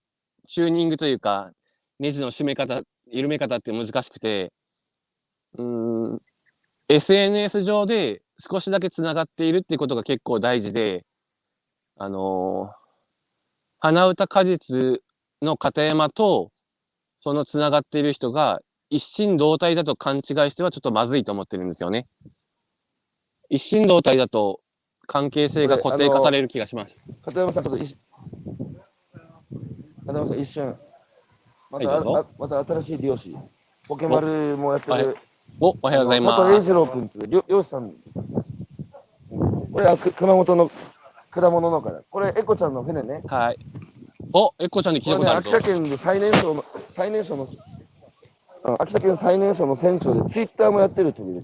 [0.46, 1.50] チューニングというか、
[1.98, 2.82] ネジの締め方、
[3.12, 4.52] 緩め方って難しくて、
[5.56, 6.18] うん、
[6.88, 11.04] SNS 上で少しだけつながっているっていうことが結構大事で、
[11.96, 12.82] あのー
[13.84, 15.00] 花歌果実
[15.42, 16.52] の片山と、
[17.18, 18.60] そのつながっている人が
[18.90, 22.06] 一心同体だと勘違いしてはちょっとまずいと思ってるんですよね。
[23.50, 24.60] 一心同体だと
[25.08, 27.04] 関係性が固定化される気がします。
[27.24, 27.84] 片山さん、ちょっと
[30.06, 30.76] 片山さん、一瞬。
[31.72, 33.34] また、はいまた新しい漁師。
[33.88, 35.16] ポケマルもやってる。
[35.58, 36.68] お、おはようございあの佐藤栄ます。
[36.68, 37.92] 二郎君って漁漁師さん。
[39.72, 40.70] これはく熊本の
[41.30, 42.02] 果物農家だ。
[42.10, 43.22] これ、エコちゃんの船ね。
[43.26, 43.58] はい。
[44.34, 45.48] お、エコちゃんに聞いたことあると。
[45.48, 47.50] 秋田県で最年少の、最年少の、うん
[48.78, 51.42] 秋田県最年少の船長で、ツイッターもやってる時々。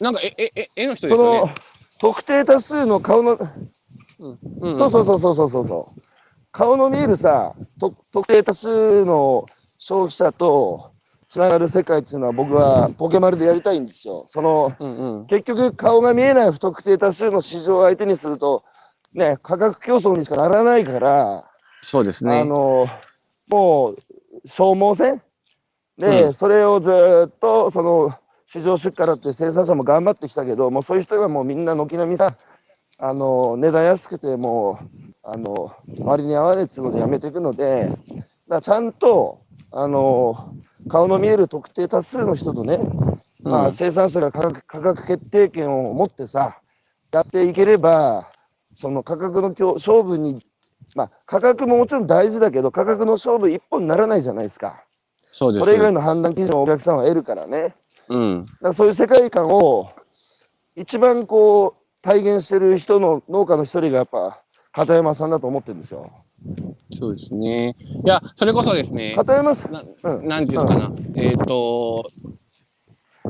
[0.00, 1.54] なんか、え、え、え、絵の人でそのすよね。、
[2.00, 3.38] 特定多数の顔の、
[4.18, 6.07] うん、そうそうそうそうそうそうそう。
[6.52, 9.46] 顔の見えるさ、と特定多数の
[9.78, 10.92] 消費者と
[11.30, 14.24] つながる世界っていうのは僕はポケマルでやりたいんですよ。
[14.28, 15.26] そのうんうん。
[15.26, 18.64] 結局顔が見えない不特定多数の市場を相手にすると
[19.12, 21.44] ね価格競争にしかならないから、
[21.82, 22.44] そうですあね。
[22.44, 22.86] の
[23.48, 23.96] もう
[24.46, 25.22] 消耗戦？
[25.98, 28.12] で、うんそれをずーっとその
[28.46, 32.36] 市場出荷だって生産者も頑張ってきたけどもうそういう人がもうみんな軒並みさ
[32.98, 37.90] あの値段安くてもうあの割に合わないっつうのでやめていくので
[38.48, 40.54] だちゃんとあの
[40.88, 42.78] 顔の見える特定多数の人とね、
[43.42, 46.58] まあ、うん生産者が価格価格決定権を持ってさ
[47.12, 48.30] やっていければ
[48.76, 50.44] その価格の競勝負に
[50.94, 54.84] まあ価格ももちろん大事だけど価格の勝負一本にならないじゃないですか。
[55.30, 55.64] そうです。
[55.64, 57.74] それ以外の判断基準をお客さんは得るからね。
[58.08, 58.46] うん。
[58.60, 59.90] らそういう世界観を
[60.74, 64.42] 一番こう体現してる人の農家の一人がやっぱ
[64.72, 66.10] 片山さんだと思ってるんですよ。
[66.98, 67.74] そうですね。
[68.04, 69.14] いや、それこそですね。
[69.16, 70.92] 片山さん、なうんなんていうのかな。
[71.16, 72.08] えっ、と、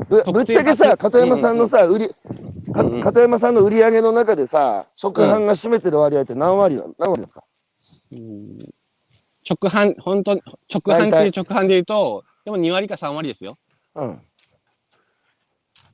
[0.07, 2.09] ぶぶっちゃけさ、片山さんのさ、売り、
[3.01, 7.43] 片山さんの売り上げの中でさ、直販が占めてる割合って何割な何割ですか？
[8.11, 8.59] うん
[9.49, 13.53] 直販、本当に直販っていう直販で言うと、でも2割か3割ですよ。
[13.95, 14.21] うん。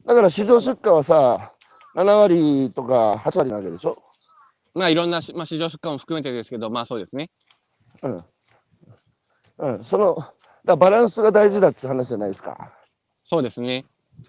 [0.06, 1.54] だから市場出荷はさ、
[1.96, 3.98] 7割とか8割なわけでしょ？
[4.76, 7.26] まあいろんなし、まあ、市場出荷も含めてですけど、まあそうですね。
[8.04, 8.24] うん。
[9.58, 9.84] うん。
[9.86, 10.18] その、
[10.66, 12.74] だバランスが大事だって話じゃないですか。
[13.24, 13.86] そうですね。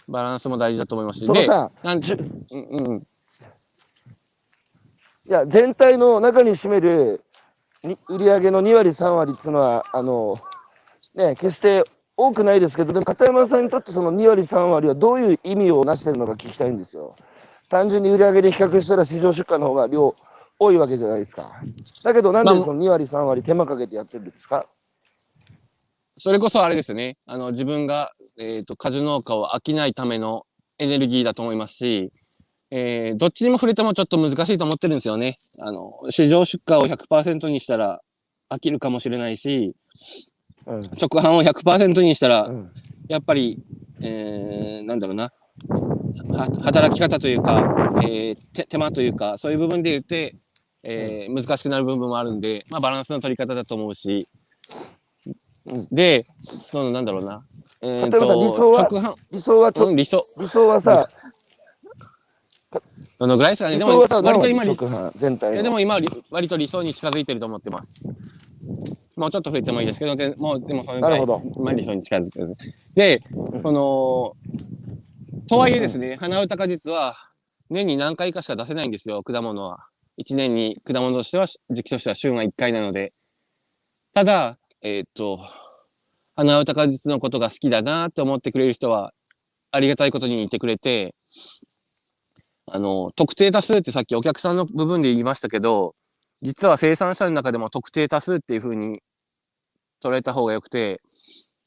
[0.08, 1.20] バランスも大事だと思いますし。
[1.22, 2.18] で、そのさ、なんじゅ
[2.50, 2.98] うんうん。
[2.98, 7.22] いや、全体の中に占める
[7.82, 10.38] に売上の2割、3割っていうのは、あの、
[11.14, 11.82] ね、決して
[12.16, 17.16] 多くないですけど、でも片山さんにとってその2割、3割はどういう意味をなしてるのか聞きたいんですよ。
[17.68, 20.14] 単純に売上で比較したら市場出荷の方が量
[20.58, 21.60] 多いわけじゃないですか。
[22.02, 24.66] だけど、なんでまあその2割、3割手間かけてやってるんですか？
[26.18, 27.18] それこそあれですよね。
[27.26, 30.46] あの、自分が、えっ、と、果樹農家を飽きないための
[30.78, 32.10] エネルギーだと思いますし、
[32.70, 35.38] えーどっちにも触れてもちょっと難しいと思ってるんですよね。
[35.60, 38.00] あの、市場出荷を100%にしたら
[38.50, 39.74] 飽きるかもしれないし、
[40.66, 40.80] うん。
[40.80, 42.72] 直販を100%にしたらう、ん。
[43.08, 43.62] やっぱり、
[44.00, 45.30] えーなんだろうな、
[46.30, 50.34] は働き方というか、えー手手間というか、そういう部分で言って、
[50.82, 54.28] えー難しくなる部分もあるんで、まあ、バランスの取り方だと思うし、
[55.66, 55.88] うん。
[55.90, 56.26] で、
[56.60, 57.44] そのなんだろうな、
[57.82, 61.08] えー例え理想は直販、理想はちょ、うん、理想、理想はさ、
[63.18, 64.76] どのぐらいですかね、でも、割と今、理
[65.16, 65.54] 全体の。
[65.54, 67.94] いやでも今、り割と理想に近づいてると思ってます。
[69.16, 71.62] もうちょっと増えてもいいですけど、でもうでもそのぐらいなるほど。
[71.62, 72.52] まあ、理想に近づいてる。
[72.94, 73.22] で、
[73.56, 73.62] ん。
[73.62, 74.36] その、
[75.48, 77.14] とはいえですね、花歌果実は
[77.70, 79.86] 年に何回かしか出せないんですよ、果物は。
[80.18, 83.12] 1年に果物としては、時期としては旬が1回なので。
[84.14, 85.38] ただ、えーっと、
[86.34, 89.12] 花歌果実のことが好きだなと思ってくれる人は、
[89.70, 91.14] ありがたいことにいてくれて、
[92.66, 95.94] あの、特定多数ってさっきお客さんの部分で言いましたけど、
[96.42, 99.00] 実は生産者の中でも特定多数っていうふうに
[100.02, 101.00] 捉えた方がよくて、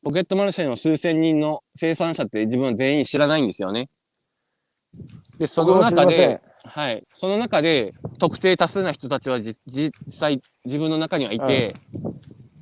[0.04, 3.86] ポケットマルシェの数千人の生産者って自分は全員知らないんですよね。
[5.38, 11.76] で、その中で、はい、その中で特定多数な人たちはじ実際自分の中にはいて、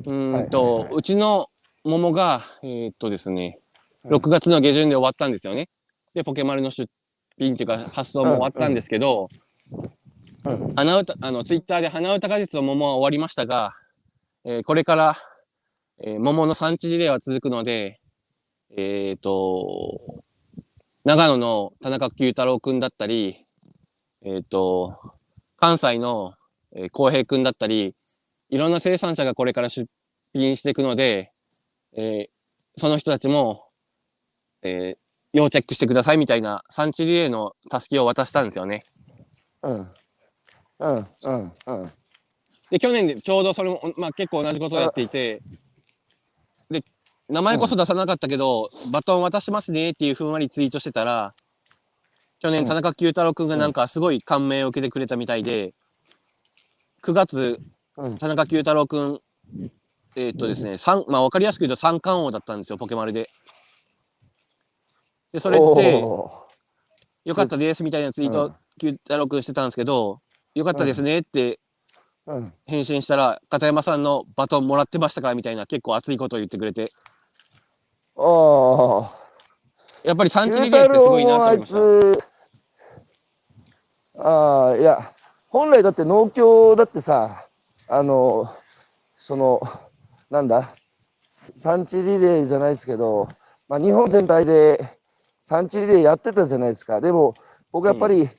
[0.06, 1.48] うーんと、うちの
[1.84, 3.60] 桃が、えーっとですね、
[4.06, 4.16] うん。
[4.16, 5.70] 6月の下旬で終わったんですよね。
[6.14, 6.90] で、ポケマルの出
[7.38, 9.28] 品っていうか発送も終わったんですけど、
[10.46, 10.74] うん。
[10.76, 13.74] 花歌、あの、ツイッターで花歌果実の桃は終わりましたが、
[14.46, 15.18] えーこれから、
[16.04, 18.00] えー桃の産地リレーは続くので、
[18.76, 20.00] えっ、と、
[21.06, 23.34] 長野の田中久太郎くんだったり、
[24.28, 25.00] えっ、と、
[25.56, 26.34] 関西の
[26.76, 27.94] えー浩平くんだったり、
[28.50, 29.90] いろんな生産者がこれから出
[30.34, 31.32] 品していくので、
[31.96, 32.38] えー
[32.80, 33.62] その人たちも、
[34.64, 34.98] えー
[35.34, 38.86] 要チェックしてくださいみたいな産地リレーのたすきを渡したんですよね。
[39.62, 39.92] うん。
[40.80, 41.08] うん。
[41.26, 41.54] うん。
[41.68, 41.92] うん。
[42.72, 45.42] で、去年でちょうどそれも、まあ結構同じことをやっていて、
[46.72, 46.84] で、
[47.30, 51.34] 名前こそ出さなかったけど、バトン渡しますねっていうふんわりツイートしてたら、
[52.40, 55.74] 去年うん田中久太郎くんがなんかすごい感銘を受けてくれたみたいで、
[57.04, 57.60] 9月、
[57.98, 58.18] うん。
[58.18, 59.22] 田中久太郎くん、
[60.16, 63.30] えーっとですね、三まあわかりやすく言うと三冠王だったんですよ、ポケマルで。
[65.32, 66.48] で、それって、お
[67.26, 70.22] よかったですみたいなツイート、久太郎くんしてたんですけど、
[70.54, 71.60] よかったですねって。
[72.66, 76.90] 返信したら、片山さんのバトンもらってましたかみたいな結構熱いことを言ってくれて、
[78.16, 79.27] おー。
[80.08, 81.76] やっぱり産地九リレーってすごいなともあい思いました。
[81.76, 82.24] つ、
[84.24, 85.14] ああ、いや、
[85.48, 87.48] 本来だって農協だってさ、
[87.90, 88.50] あの、
[89.18, 89.60] その、
[90.30, 90.74] なんだ、
[91.30, 93.28] 産地リレーじゃないですけど、
[93.68, 94.80] まあ、日本全体で
[95.44, 97.02] 産地リレーやってたじゃないですか。
[97.02, 97.34] でも、
[97.74, 98.30] 僕やっぱり、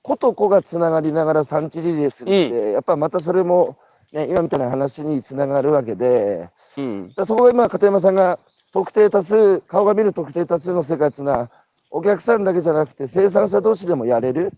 [0.00, 3.76] 子と子がつながりながら産地リレーするって、やっぱまたそれも、
[4.12, 6.48] ね、今みたいな話につながるわけで、
[6.78, 7.12] うん。
[7.14, 8.38] だそこが今片山さんが
[8.72, 11.50] 特定多数顔が見る特定多数の世界っていうのは
[11.90, 14.52] お客さんだけじゃなくて生産者同士でもやれる、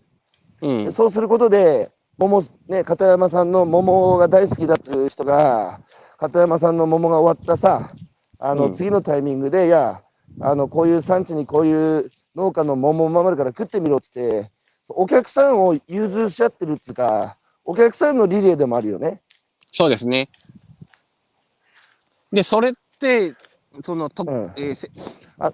[0.61, 0.91] うんで。
[0.91, 5.79] そうすることで桃ね片山さんの桃が大好きだっていう人が
[6.17, 7.91] 片山さんの桃が終わったさ
[8.39, 10.01] あの、うん次のタイミングでいや
[10.39, 14.49] あのこういう産地にこういう農家の桃を守るから食ってみろっつって
[14.89, 19.21] お客さんを融通し合ってるっつうかお客さんのリレーでもあるよね。
[19.71, 20.25] そうですね。
[22.31, 23.33] で、それって、
[23.81, 24.53] その、とうん。
[24.57, 24.89] えー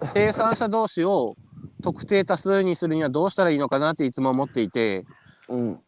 [0.04, 1.34] 生産者同士を
[1.82, 5.06] 特定多数にするにはどうしたらいいのかなっていつも思っていて、
[5.48, 5.80] うん。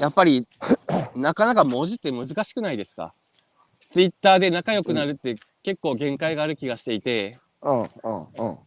[0.00, 0.46] やっぱり、
[1.16, 3.14] なかなか文字って難しくないですか？
[3.90, 8.58] ツイッターで仲良くなるって結構限界がある気がしていて、うんうんうん。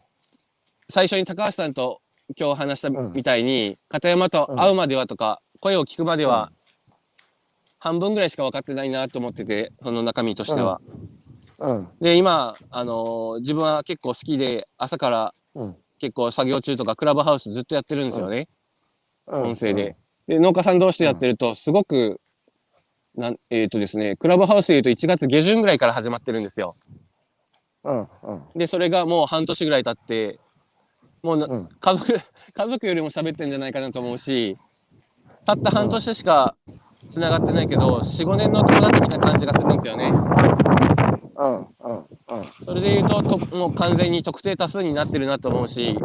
[0.90, 2.02] 最初に高橋さんと
[2.38, 3.14] 今日話したうん。
[3.14, 6.52] みたいに、片山と会うまではとか、声を聞くまでは、
[7.80, 10.82] 半分ぐらいしか分かってないなと思ってて、その中身としては。
[11.60, 11.88] うん。
[12.02, 15.76] で、今、あのー自分は結構好きで、朝からうん。
[16.00, 18.48] 結構作業中とかクラブハウスずっとやってるんですよね、
[19.28, 19.44] うん。
[19.50, 19.96] 音声で。
[20.28, 22.20] で、農家さん同士でやってると、すごく、
[23.16, 26.76] なんえっ、とですね、クラブハウスで言うと1月下旬ぐらいから始まってるんですよ。
[27.86, 28.00] うん。
[28.02, 28.08] うん。
[28.56, 30.40] で、それがもう半年ぐらい経って、
[31.24, 32.14] もう家族、
[32.54, 34.58] 家族よりも喋ってんじゃないかなと思うし、
[35.46, 36.56] たった半年しか
[37.10, 40.12] 繋がってないけど、4、5年の友達みたいな感じがするんですよね。
[41.38, 42.08] うんうんうん。
[42.64, 45.96] それで言うとと、もう完全に特定多数になってるなと思うし、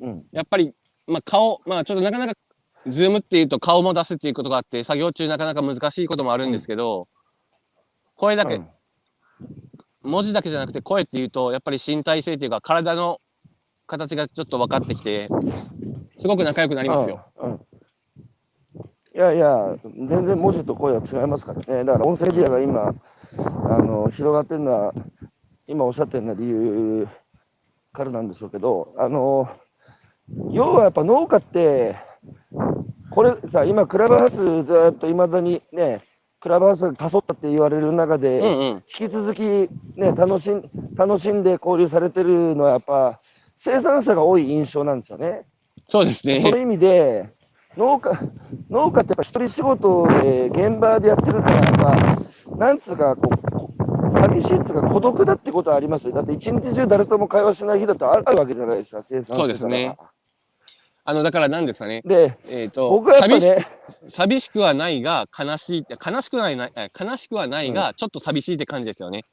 [0.00, 0.24] うん。
[0.32, 0.72] やっぱり、
[1.06, 2.34] まあ顔、まあちょっとなかなか
[2.86, 7.08] ズームっていうと顔も出すっていうことがあって、作業中なかなか難しいこともあるんですけど、
[8.16, 8.68] 声だけ、うん。
[10.02, 13.20] 文字だけじゃなくて声っていうと、やっぱり身体性っていうか体の
[13.86, 15.28] 形がちょっと分かってきて、
[16.18, 17.24] すごく仲良くなりますよ。
[17.38, 17.60] うんうん。
[19.16, 21.84] いやいや、全然文字と声は違いますからね。
[21.84, 22.94] だから音声メディアが今、
[23.38, 24.94] あの広がってるのは、
[25.66, 27.08] 今おっしゃったような理由
[27.92, 29.48] からなんでしょうけど、あの
[30.50, 31.96] 要はやっぱ農家って、
[33.10, 36.00] これさ、今、クラブハウスずっといまだにね、
[36.40, 38.84] クラブハウスが過疎ったって言われる中で、うんうん。
[38.98, 39.40] 引き続き、
[39.96, 43.20] ね、楽しん楽しんで交流されてるのは、やっぱ
[43.56, 45.46] 生産者が多い印象なんですよね。
[45.86, 46.52] そうですそういね。
[46.52, 47.30] う意味で、
[47.76, 48.18] 農家、
[48.70, 51.74] 農家ってやっぱ一人仕事で現場でやってるから、やっ
[52.48, 53.74] ぱ、なんつうか、こう、こ
[54.12, 56.12] 寂しいっつうか孤独だってことはありますよ。
[56.12, 59.96] だって一日中誰とも会話しない日だとあるわけじゃないですか、生産者そうですね
[61.06, 62.00] あの、だから何ですかね。
[62.04, 62.16] ら。
[62.16, 63.66] で、えっ、と、僕はやっぱ寂しね、
[64.08, 69.24] 寂しくはないが悲しいって、悲しくない悲しくはないが、ちょっと寂しいって感じですよね。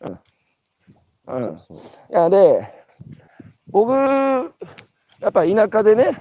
[0.00, 1.42] うん。
[1.42, 1.48] い
[2.10, 2.84] や、で、
[3.68, 3.92] 僕、
[5.24, 6.20] やっぱ田舎でね、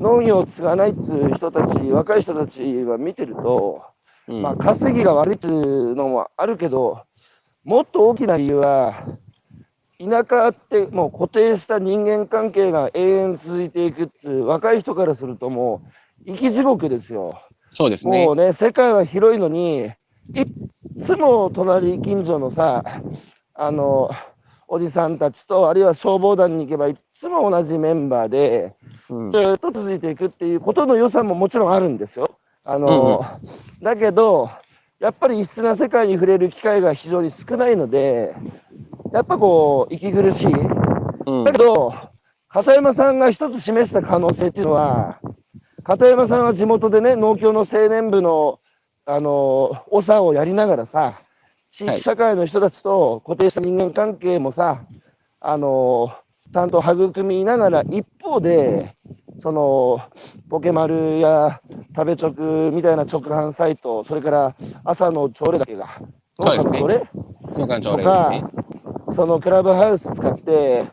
[0.00, 3.84] 農業を継がないっつう人たち、若い人たちは見てると、
[4.26, 7.02] うんまあ、稼ぎが悪いっていうのもあるけど、
[7.62, 9.04] もっと大きな理由は、
[9.98, 15.82] 田舎ってもう固定した人間関係が永遠続いていくっつう、若い人からするとも
[16.26, 17.42] う、生き地獄ですよ。
[17.68, 18.34] そうですねもう。
[18.34, 19.90] ね、世界は広いのに、
[20.34, 20.46] いっ
[20.98, 22.82] つも隣近所のさ、
[23.52, 24.08] あの、
[24.70, 28.76] おじさんたちと、あるいは消防団に行けば、いっつも同じメンバーで、
[29.08, 32.38] うんずっと続いていくっていうことの良さももちろんあるんですよ。
[32.64, 33.24] あの、
[33.80, 34.50] だけど、
[35.00, 38.34] やっぱり異質な世界に触れる機会が非常に少ないので、
[39.14, 40.52] やっぱこう、息苦しい。
[41.26, 41.94] うんだけど、
[42.48, 45.18] 片山さんが一つ示した可能性っていうのは、
[45.82, 48.60] 片山さんは地元でね、農協の青年部の、
[49.06, 51.22] あの、長をやりながらさ、
[51.70, 54.84] 地域社会の人たちと固定した人間関係もさ、
[55.40, 56.12] あの、
[56.52, 58.96] ちゃんと育みながら、一方で、
[59.40, 60.00] その、
[60.48, 61.60] ポケマルや
[61.94, 65.88] 食べ直みたいな直販サイト、それから朝の朝礼だけが、
[66.40, 66.80] そうですね。
[67.80, 68.32] とか。
[69.10, 70.86] そのクラブハウス使って、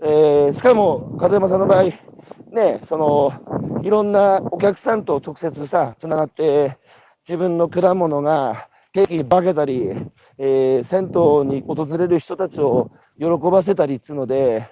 [0.00, 1.84] えーしかも片山さんの場合、
[2.50, 3.32] ね、その
[3.82, 6.76] いろんなお客さんと直接さ、つながって、
[7.26, 9.88] 自分の果物がケーキに化けたり、
[10.38, 14.68] えー銭湯に訪れる人たちを喜ばせたりっつうので、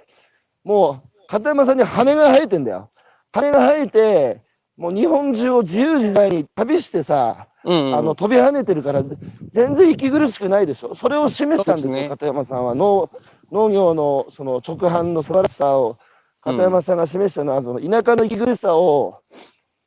[0.65, 2.91] もう片山さんに羽が生えてんだよ。
[3.33, 4.43] 羽が生えて、
[4.77, 9.03] もう日本中を自由自在に旅してさ、うんうん、あの飛び跳ねてるから、
[9.51, 10.95] 全然息苦しくないでしょ。
[10.95, 12.75] それを示したんですよ、すね片山さんは。
[12.75, 13.09] 農
[13.53, 15.99] 農業のその直販の素晴らしさを、
[16.41, 19.23] 片山さんが示したのは、その田舎の息苦しさを、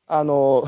[0.07, 0.65] あの、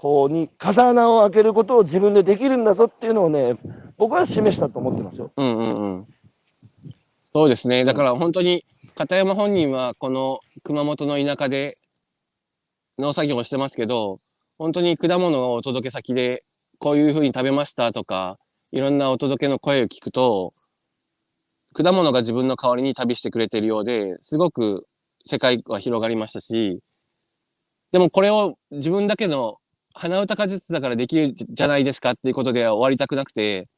[0.00, 3.58] こうに風穴を開けることを自分でできるんだぞっていうのをね、
[3.98, 5.30] 僕は示したと思ってますよ。
[5.36, 6.06] うんうんうん。
[7.22, 7.84] そうですね。
[7.84, 11.74] だから本当に片山本人はこの熊本の田舎で
[12.98, 14.20] 農作業をしてますけど、
[14.56, 16.40] 本当に果物のお届け先で
[16.78, 18.38] こういうふうに食べましたとか、
[18.72, 20.54] いろんなお届けの声を聞くと、
[21.74, 24.86] 果物が自分の代わりに旅してくれてるようで、すごく
[25.26, 26.80] 世界は広がりましたし、
[27.92, 29.58] でもこれを自分だけの
[29.94, 33.68] 鼻歌果実だからできるじゃないですかっていうことでは終わりたくなくて、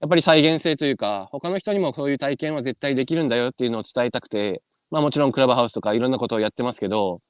[0.00, 7.20] やっぱり再現性というか、他の人にもそういう体験は絶対できるんだよっていうのを伝えたくて、まあもちろんクラブハウスとかいろんなことをやってますけど、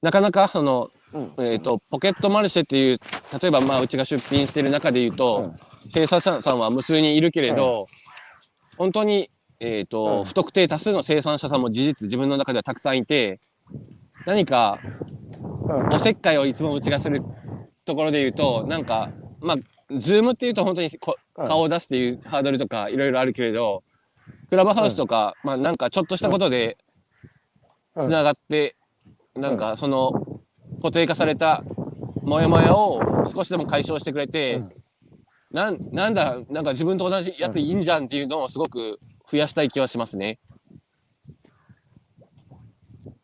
[0.00, 1.44] なかなかその、うん。
[1.44, 2.98] えっ、と、ポケットマルシェっていう、
[3.40, 5.54] 例えばまあうちが出品してる中で言うと、
[5.88, 7.86] 生産者さんは無数にいるけれど、
[8.76, 9.30] 本当に、
[9.60, 10.24] えっ、と、うん。
[10.24, 13.40] 不特定多数の生産者さんも事実自分の中ではたくさんいて、
[14.26, 14.78] 何か
[15.08, 15.21] うん
[15.90, 17.22] おせっかいをいつもうちがする
[17.84, 19.56] ところで言うと、なんか、まあ、
[19.98, 21.46] ズームっていうと本当にこうん。
[21.46, 23.82] 顔を出すっていうハードルとかいろいろあるけれど、
[24.50, 26.76] クラブハウスとか、まあなんかちょっとしたことで
[27.94, 28.06] うん。
[28.06, 28.76] つながって、
[29.34, 30.12] なんかその
[30.76, 31.64] 固定化された
[32.22, 34.70] モヤモヤを少しでも解消してくれて、うん。
[35.52, 40.38] なんなんだ、なんか自分と同じやついいんじゃんっていうのをすごく増やしたい気はしますね。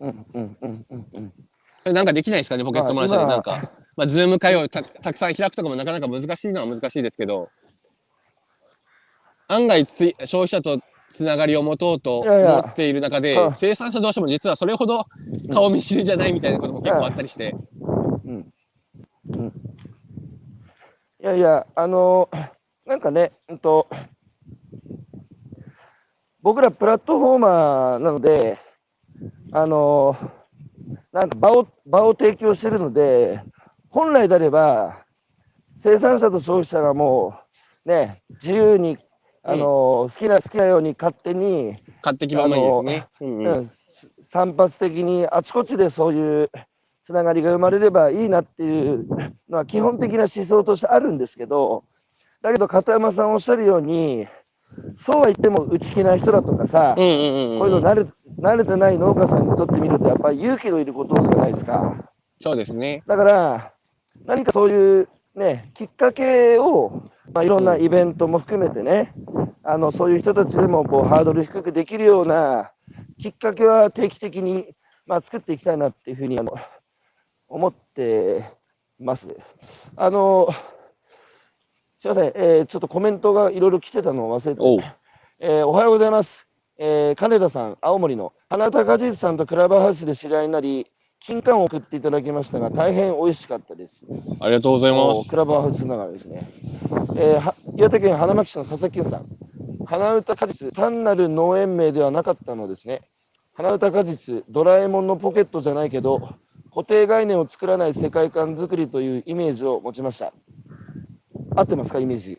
[0.01, 1.33] うんうんうんうんうん
[1.89, 3.25] それなんかできないですかね、ポケットマルシェで。
[3.25, 7.49] まあなんか、まあ、ズーム会をたたくさん開くとかもなかなか難しいのは難しいですけど、
[9.49, 10.79] 案外つい消費者と
[11.15, 12.59] つながりを持とうといやいや。
[12.59, 15.07] 思っている中では、生産者同士も実はそれほど
[15.51, 17.57] 顔見知りじゃないみたいなことも結構あったりして、
[18.27, 18.53] うん。
[19.31, 19.47] うん。
[19.47, 19.51] い
[21.21, 22.29] やいや、あの
[22.85, 23.89] なんかね、うんと、
[26.43, 28.59] 僕らプラットフォーマーなので、
[29.53, 30.15] あの
[31.13, 33.43] なんか場を場を提供してるので、
[33.89, 35.05] 本来であれば、
[35.77, 37.39] 生産者と消費者がも
[37.85, 38.99] う、ね、自由に、
[39.43, 43.07] あの好きな好きなように勝手に、買ってきままにですね。
[43.21, 43.71] うんうんうん
[44.23, 46.51] 散発的にあちこちでそういう
[47.03, 49.07] つながりが生まれればいいなっていう
[49.49, 51.85] のは基本的な思想としてあるんですけど
[52.43, 54.27] だけど片山さんおっしゃるように
[54.97, 58.07] そうは言っても内気な人だとかさ、こういうの慣れ
[58.39, 62.13] 慣れてない農家さんにとってみるとやっぱり勇気のいることじゃないですか？
[62.41, 63.03] そうですね。
[63.07, 63.73] だから
[64.25, 69.13] 何かそういうねきっかけを、まあ、いろんなイベントも含めてね
[69.65, 72.71] あのそういう人たちでもこうハードル低くできるような
[73.19, 74.75] きっかけは定期的に、
[75.07, 76.55] まあ、作っていきたいなっていうふうにあの
[77.49, 78.45] 思って
[79.01, 79.27] ます。
[79.97, 80.49] あの
[82.01, 84.81] すいません、えーちょっとコメントがいろいろ来てたのを忘れておう
[85.41, 86.47] えーおはようございます。
[86.79, 90.87] えー金田さん、青森の花高果実さんとクラブハウスで知り合いになり、
[91.19, 93.95] 金柑を送っていただきましたが、大変美味しかったです。
[94.41, 95.35] ありがとうございますおク。
[95.35, 96.49] ラブハウスながらですね。
[97.17, 99.27] えーは岩手県花巻市の佐々木さん、
[99.85, 103.03] 花歌果実、単なる農園名ではなかったのですね。
[103.55, 106.21] 花歌果実、ドラえもんのポケットじゃないけど、
[106.73, 110.33] 固定概念を作らない世界観作りというイメージを持ちました。
[111.55, 112.39] 合ってますか、イメージ。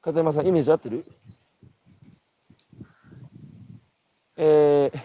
[0.00, 1.04] 片山さん、イメージ合ってる？
[4.36, 4.98] えー、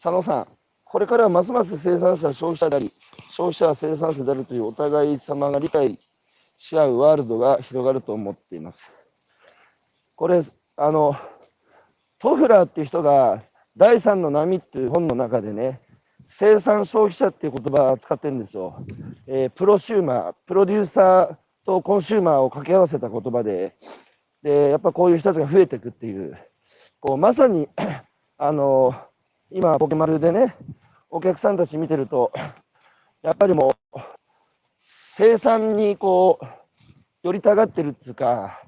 [0.00, 0.48] 佐野さん、
[0.84, 2.92] これからはますます生産者消費者であり、
[3.30, 5.98] 消費者は生産者であるというお互い様が理解
[6.56, 8.92] し合うワールドが広がると思っています。
[10.14, 10.44] これ、
[10.76, 11.16] あの、
[12.20, 13.42] トフラーっていう人が、
[13.76, 15.80] 第三の波っていう本の中でね、
[16.38, 18.84] 生産消費者っていう言葉を使ってるんですよ。
[19.26, 23.76] えープロシューマー、プロデューサーとコンシューマーを掛け合わせた言葉で、
[24.42, 26.36] で、やっぱこういう人たちが増えていくっていう、
[27.00, 27.68] こうまさに、
[28.38, 28.94] あの、
[29.50, 30.56] 今、ポケマルでね、
[31.10, 32.32] お客さんたち見てると、
[33.22, 33.98] やっぱりもう、
[35.16, 36.46] 生産にこう、
[37.22, 38.58] 寄りたがってるっていうか、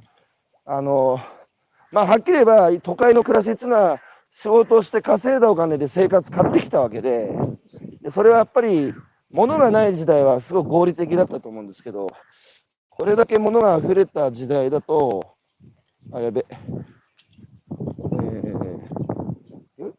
[0.66, 1.18] あの、
[1.90, 4.00] まあ、はっきり言えば、都会の暮らしっていうのは、
[4.36, 7.38] 仕事をして稼いだお金で生活買ってきたわけで、
[8.08, 8.92] それはやっぱり、
[9.30, 12.08] 物がない時代はすごく合理的だったと思うんですけど、
[12.90, 15.36] これだけ物が溢れた時代だと、
[16.12, 16.44] あ、やべ。
[16.50, 18.80] えー
[19.78, 19.92] え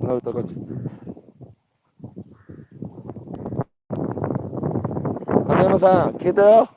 [0.00, 0.56] 花歌果実。
[5.46, 6.68] 金山さん、聞いたよ。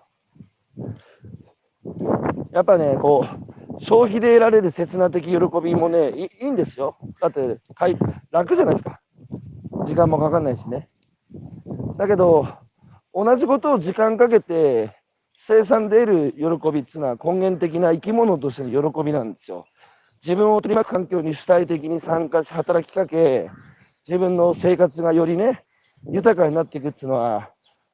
[2.52, 3.41] やっぱね、こう、
[3.82, 5.32] 消費で得られる刹那的喜
[5.64, 6.98] びもね、いいいんですよ。
[7.20, 7.98] だって、かい
[8.30, 9.02] 楽じゃないですか。
[9.86, 10.88] 時間もかかんないしね。
[11.98, 12.48] だけど、
[13.14, 14.96] 同じことを時間かけて
[15.36, 19.66] 生産で得る喜びっていうのは根源的な生き物としての喜びなんですよ。
[20.24, 23.50] 自分を取り巻く環境に主体的に参加し働きかけ
[24.08, 25.66] 自分の生活がよりね
[26.06, 27.50] 豊かになっていくっていうのは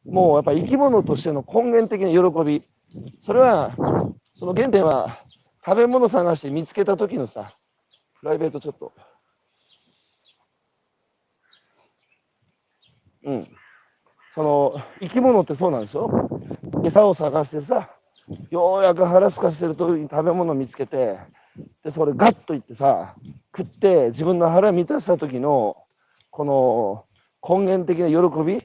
[0.05, 2.63] もうやっぱ生き物としての根源的な喜び
[3.21, 3.73] それは
[4.35, 5.21] その原点は
[5.67, 7.53] 食べ物探して見つけた時のさ
[8.21, 8.93] プライベートちょっと。
[13.25, 13.47] うん。
[14.33, 16.29] その生き物ってそうなんですよ。
[16.85, 17.89] 餌を探してさ
[18.49, 21.19] ようやく腹すかしてる時に食べ物見つけて
[21.83, 23.17] でそれガッといってさ
[23.53, 25.75] 食って自分の腹満たした時の
[26.29, 27.05] この
[27.45, 28.63] 根源的な喜び。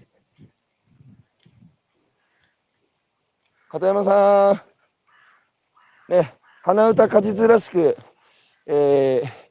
[3.70, 4.52] 片山さ
[6.08, 6.12] ん。
[6.12, 6.41] ね。
[6.64, 7.96] 鼻歌果実らしく、
[8.66, 9.42] えー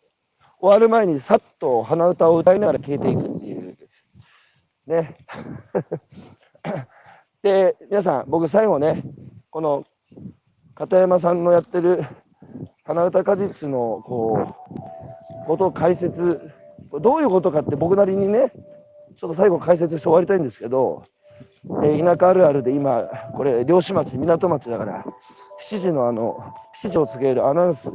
[0.61, 3.77] 終わる前にさっと鼻歌を歌いながら消えていくっていう。
[4.85, 5.17] ね。
[7.41, 9.03] で皆さん僕最後ね
[9.49, 9.83] この
[10.75, 12.03] 片山さんのやってる
[12.83, 14.55] 花歌果実のこ
[15.43, 16.51] うことを解説
[16.91, 18.51] どういうことかって僕なりにね
[19.15, 21.05] ちょっと最後解説して終わりたいんですけど、
[21.65, 23.03] えー田舎あるあるで今
[23.35, 25.05] これ漁師町港町だから
[25.69, 27.91] 7時のあの7時を告げるアナウンス、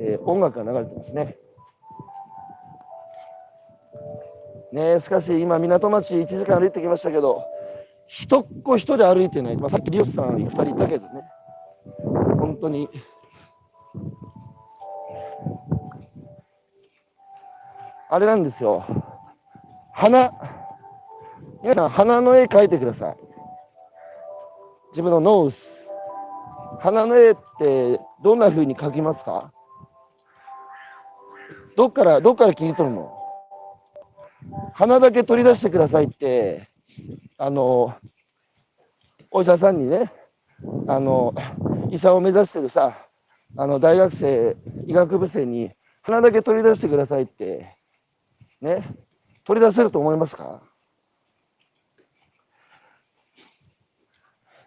[0.00, 1.36] えー音楽が流れてますね。
[4.72, 7.44] ねしかし今港町1時間歩いてきましたけど
[8.06, 11.22] 人っ子一人歩いてない、まあ、さっきリオスさん2人いたけどね。
[12.38, 12.88] 本当に。
[18.10, 18.84] あれなんですよ。
[19.94, 20.32] 花。
[21.62, 23.16] 皆さん花の絵描いてください。
[24.90, 25.76] 自分のノース。
[26.80, 29.52] 花の絵ってどんな風に描きますか？
[31.76, 33.16] どっからどっから切り取るの？
[34.74, 36.68] 花だけ取り出してくださいって
[37.38, 37.94] あの
[39.30, 40.10] お医者さんにね
[40.88, 41.32] あの
[41.92, 43.06] 医者を目指してるさ
[43.56, 44.56] あの大学生、
[44.88, 45.70] 医学部生に
[46.02, 47.76] 鼻だけ取り出してくださいって、
[48.60, 48.82] ね、
[49.44, 50.60] 取り出せると思いますか？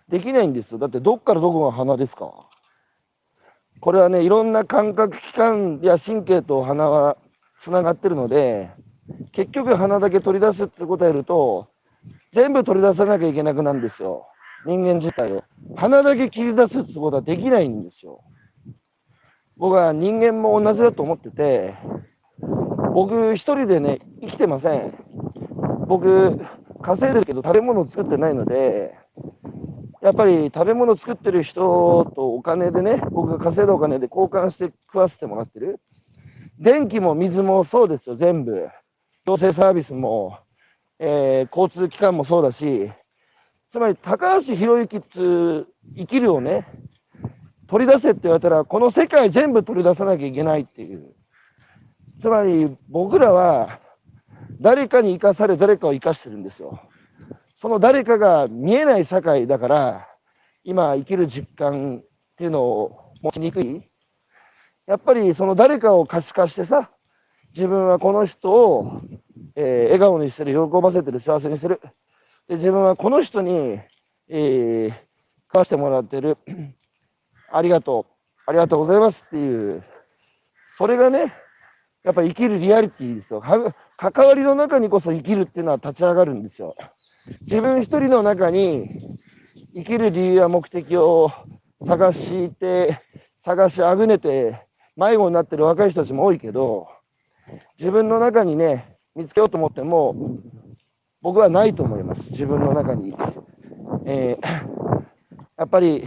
[0.10, 0.78] できないんですよ。
[0.78, 2.32] だってどっからどこが鼻ですか？
[3.82, 7.18] これはね、いろんな感覚器官や神経と鼻は
[7.60, 8.72] つながってるので、
[9.32, 11.68] 結局鼻だけ取り出すってことやると、
[12.32, 14.28] 全部取り出さなきゃいけなくなるんですよ。
[14.66, 15.44] 人間自体を。
[15.76, 18.24] 鼻だけ切り出すってことはできないんですよ。
[19.58, 21.76] 僕は人間も同じだと思ってて、
[22.94, 24.94] 僕一人でね、生きてません。
[25.88, 26.40] 僕、
[26.82, 28.98] 稼いでるけど食べ物作ってないので、
[30.06, 35.82] やっぱり食べ物作ってる人とお金でね、僕が稼いだお金で交換して食わせてもらってる。
[36.60, 38.70] 電気も水もそうですよ、全部。
[39.26, 40.38] 行政サービスも、
[41.00, 42.92] えー交通機関もそうだし、
[43.68, 45.66] つまり高橋博之っつ
[45.98, 46.68] 生きるをね、
[47.66, 51.16] 取り出せって言われたら、この世界全部取り出さなきゃいけないっていう。
[52.20, 53.80] つまり僕らは
[54.62, 56.80] 誰かに生かされ誰かを生かしてるんですよ。
[57.56, 60.08] その誰かが見えない社会だから、
[60.64, 62.04] 今生きる実感っ
[62.36, 63.84] ていうのを持ちにくい。
[64.88, 66.92] やっぱりその誰かを可視化してさ、
[67.56, 69.02] 自分はこの人を、
[69.56, 71.80] えー笑顔にしてる、喜ばせてる、幸せにしてる。
[72.48, 73.80] で、自分はこの人に、
[74.30, 74.94] えー
[75.48, 76.38] 食わしてもらってる。
[77.52, 78.42] ありがとう。
[78.48, 79.84] ありがとうございますっていう。
[80.78, 81.34] それがね、
[82.04, 83.42] やっぱ生きるリアリティですよ。
[83.42, 86.76] 関わりの中にこそ生きるっていうのは立ち上がるんですよ。
[87.42, 89.18] 自分一人の中に
[89.74, 91.32] 生きる理由や目的を
[91.86, 93.02] 探して、
[93.38, 96.88] 探しあぐねて迷子になってる若い人たちも多いけど、
[97.78, 100.16] 自分の中にね、見つけようと思っても、
[101.22, 102.32] 僕はないと思います。
[102.32, 103.16] 自分の中に。
[104.06, 104.76] えー
[105.58, 106.06] やっぱり、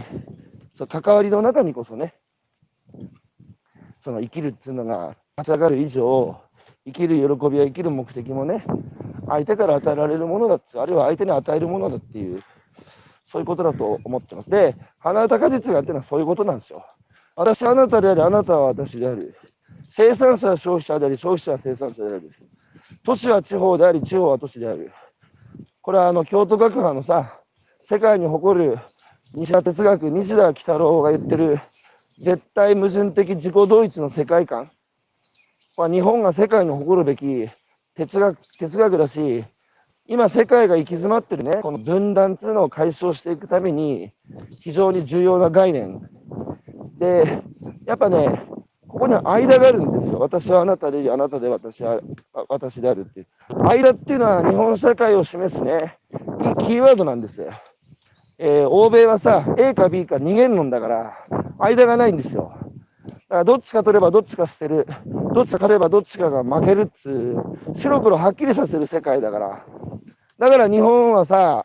[0.73, 2.13] そう関わりの中にこそね、
[4.03, 6.39] その生きるっていうのが立ち上がる以上、
[6.89, 8.65] 生きる喜びや生きる目的もね、
[9.27, 12.41] 相手から与えられるものだって、あるいは相手に与えるものだっていう、
[13.25, 14.49] そういうことだと思ってます。
[14.49, 16.85] で、花歌果実がってるのはそういうことなんですよ。
[17.35, 19.35] 私はあなたであり、あなたは私である。
[19.87, 22.31] 生産者は消費者であり、消費者は生産者である。
[23.03, 24.91] 都市は地方であり、地方は都市である。
[25.81, 27.39] これはあの京都学派のさ、
[27.81, 28.77] 世界に誇る
[29.33, 31.59] 西田哲学、西田喜太郎が言ってる
[32.19, 34.71] 絶対矛盾的自己同一の世界観。
[35.79, 37.49] まあ、日本が世界に誇るべき
[37.95, 39.45] 哲学哲学だし、
[40.07, 44.11] 今世界が行き詰まってるね、この分断っていうのを解消していくために
[44.59, 46.01] 非常に重要な概念。
[46.97, 47.41] で、
[47.85, 48.41] やっぱね、
[48.89, 50.19] ここには間があるんですよ。
[50.19, 52.01] 私はあなたであ、なたで私は
[52.49, 53.27] 私であるっていう。
[53.63, 55.97] 間っていうのは日本社会を示すね、
[56.41, 57.53] いいキーワードなんですよ。
[58.37, 61.13] えー欧米はさ、A か B か二元論だから、
[61.57, 62.68] 間がないんですよ。
[63.29, 64.87] だからどっちか取ればどっちか捨てる。
[65.35, 69.65] どっちか勝てばどっちかが負けるっつう、白黒はっきりさせる世界だから。
[70.39, 71.63] だから日本はさ、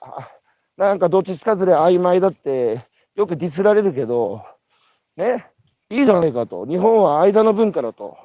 [0.76, 2.80] なんかどっちつかずで曖昧だって
[3.14, 4.42] よくディスられるけど、
[5.16, 5.46] ね、
[5.88, 6.66] いいじゃないかと。
[6.66, 8.18] 日本は間の文化だと。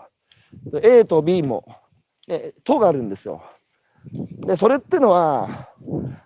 [0.83, 1.63] A と B も、
[2.27, 3.41] ね、とがあるんですよ。
[4.47, 5.69] で、それってのは、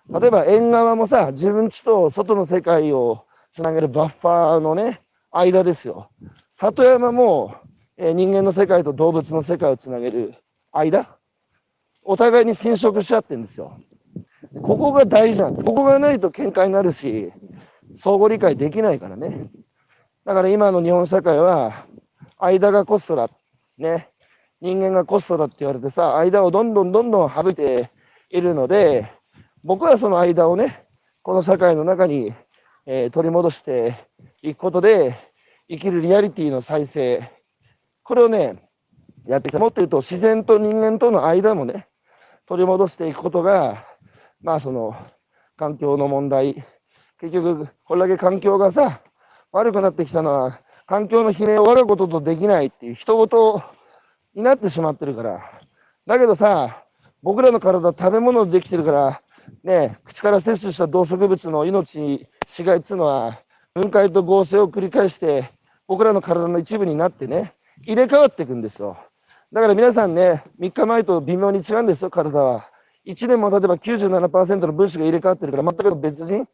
[0.08, 6.10] 例えば縁側もさ、自分ちと外の世界をつなげるバッファーのね、間ですよ。
[6.56, 7.56] 里山も、
[7.96, 10.34] えー人間の世界と動物の世界をつなげる
[10.72, 11.18] 間？
[12.04, 13.80] お互いに侵食し合ってるんですよ。
[14.62, 15.64] ここが大事なんです。
[15.64, 17.32] ここがないと喧嘩になるし、
[17.96, 19.50] 相互理解できないからね。
[20.24, 21.86] だから今の日本社会は、
[22.38, 23.30] 間がコストだ。
[23.76, 24.10] ね。
[24.60, 27.90] 人間がコストだって言われてさ、間をどんどんどんどん省いて
[28.30, 29.10] いるので、
[29.64, 30.84] 僕はその間をね、
[31.22, 32.32] この社会の中に、
[32.86, 34.08] えー取り戻して
[34.42, 35.33] いくことで、
[35.68, 37.28] 生きるリアリティの再生、
[38.02, 38.70] これをね、
[39.26, 39.58] やってきた。
[39.58, 41.88] もっと言うと、自然と人間との間もね、
[42.46, 43.84] 取り戻していくことが、
[44.42, 44.94] まあその、
[45.56, 46.62] 環境の問題。
[47.20, 49.00] 結局、これだけ環境がさ、
[49.52, 53.62] 悪くなってきたのは、環境の悲鳴を我がこととできないっていう人事
[54.34, 55.40] になってしまってるから。
[56.06, 56.84] だけどさ、
[57.22, 59.22] 僕らの体食べ物でできてるから、
[59.62, 63.40] ね、口から摂取した動植物の命、死骸っていうのは、
[63.74, 65.50] 分解と合成を繰り返して、
[65.88, 68.96] 僕らの体の一部になってね、入れ替わっていくんですよ。
[69.52, 72.68] だから皆さんね、3日前と微妙に違うんですよ、体は。
[73.04, 76.46] 1年も経てば97%の分子が入れ替わってるから、全く別人。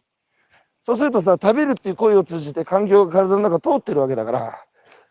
[0.81, 4.55] そうするとさ、食べるっていう行為を通じて環境が体の中通ってるわけだから、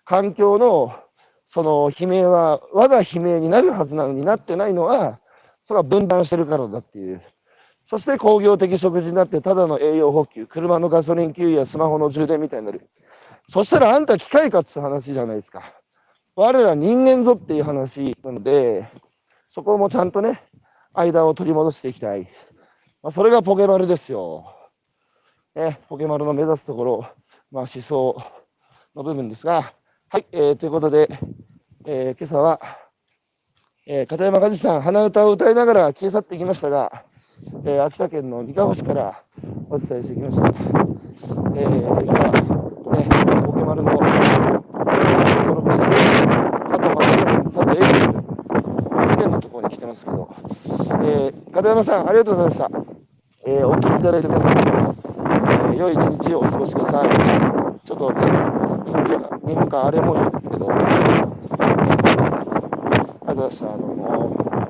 [0.04, 0.92] 環境の
[1.46, 5.20] その悲鳴は我が悲鳴になるはずなのになってないのは、
[5.62, 7.22] それは分断してるからだっていう。
[7.90, 12.88] そして工業的食事になってただの栄養補給、車のガソリン給油やスマホの充電みたいになる。
[13.48, 15.74] そしたらあんた機械かって話じゃないですか。
[16.36, 18.88] 我ら人間ぞっていう話なので、
[19.50, 20.44] そこもちゃんとね、
[20.94, 22.28] 間を取り戻していきたい。
[23.02, 24.46] まあ、それがポケマルですよ。
[25.56, 27.08] ね、ポケマルの目指すところ、
[27.52, 28.22] まあ、思想
[28.96, 29.74] の部分ですが、
[30.10, 31.10] はい、えー、ということで、
[31.88, 32.62] えー、今朝は、
[33.92, 37.06] えー、片山和志さん、鼻歌を歌いながら消え去っていきましたが、
[37.66, 39.24] えー、秋田県の三河市から
[39.68, 40.48] お伝えしてきました。
[41.56, 42.14] えー、今、
[42.94, 44.06] ね、ポケマルの登
[45.56, 45.88] 録した
[46.70, 47.02] 佐藤正
[47.50, 50.30] 佐藤英二事件のところに来てますけど、
[50.68, 52.70] えー、片山さん、ありがとうございました。
[53.48, 57.10] えー、お聞きいただいて皆さん、えー、良い一日をお過ごしください。
[57.88, 60.68] ちょっとね、日本間、日本間荒れ模様ですけど、
[63.40, 64.69] abraçaram o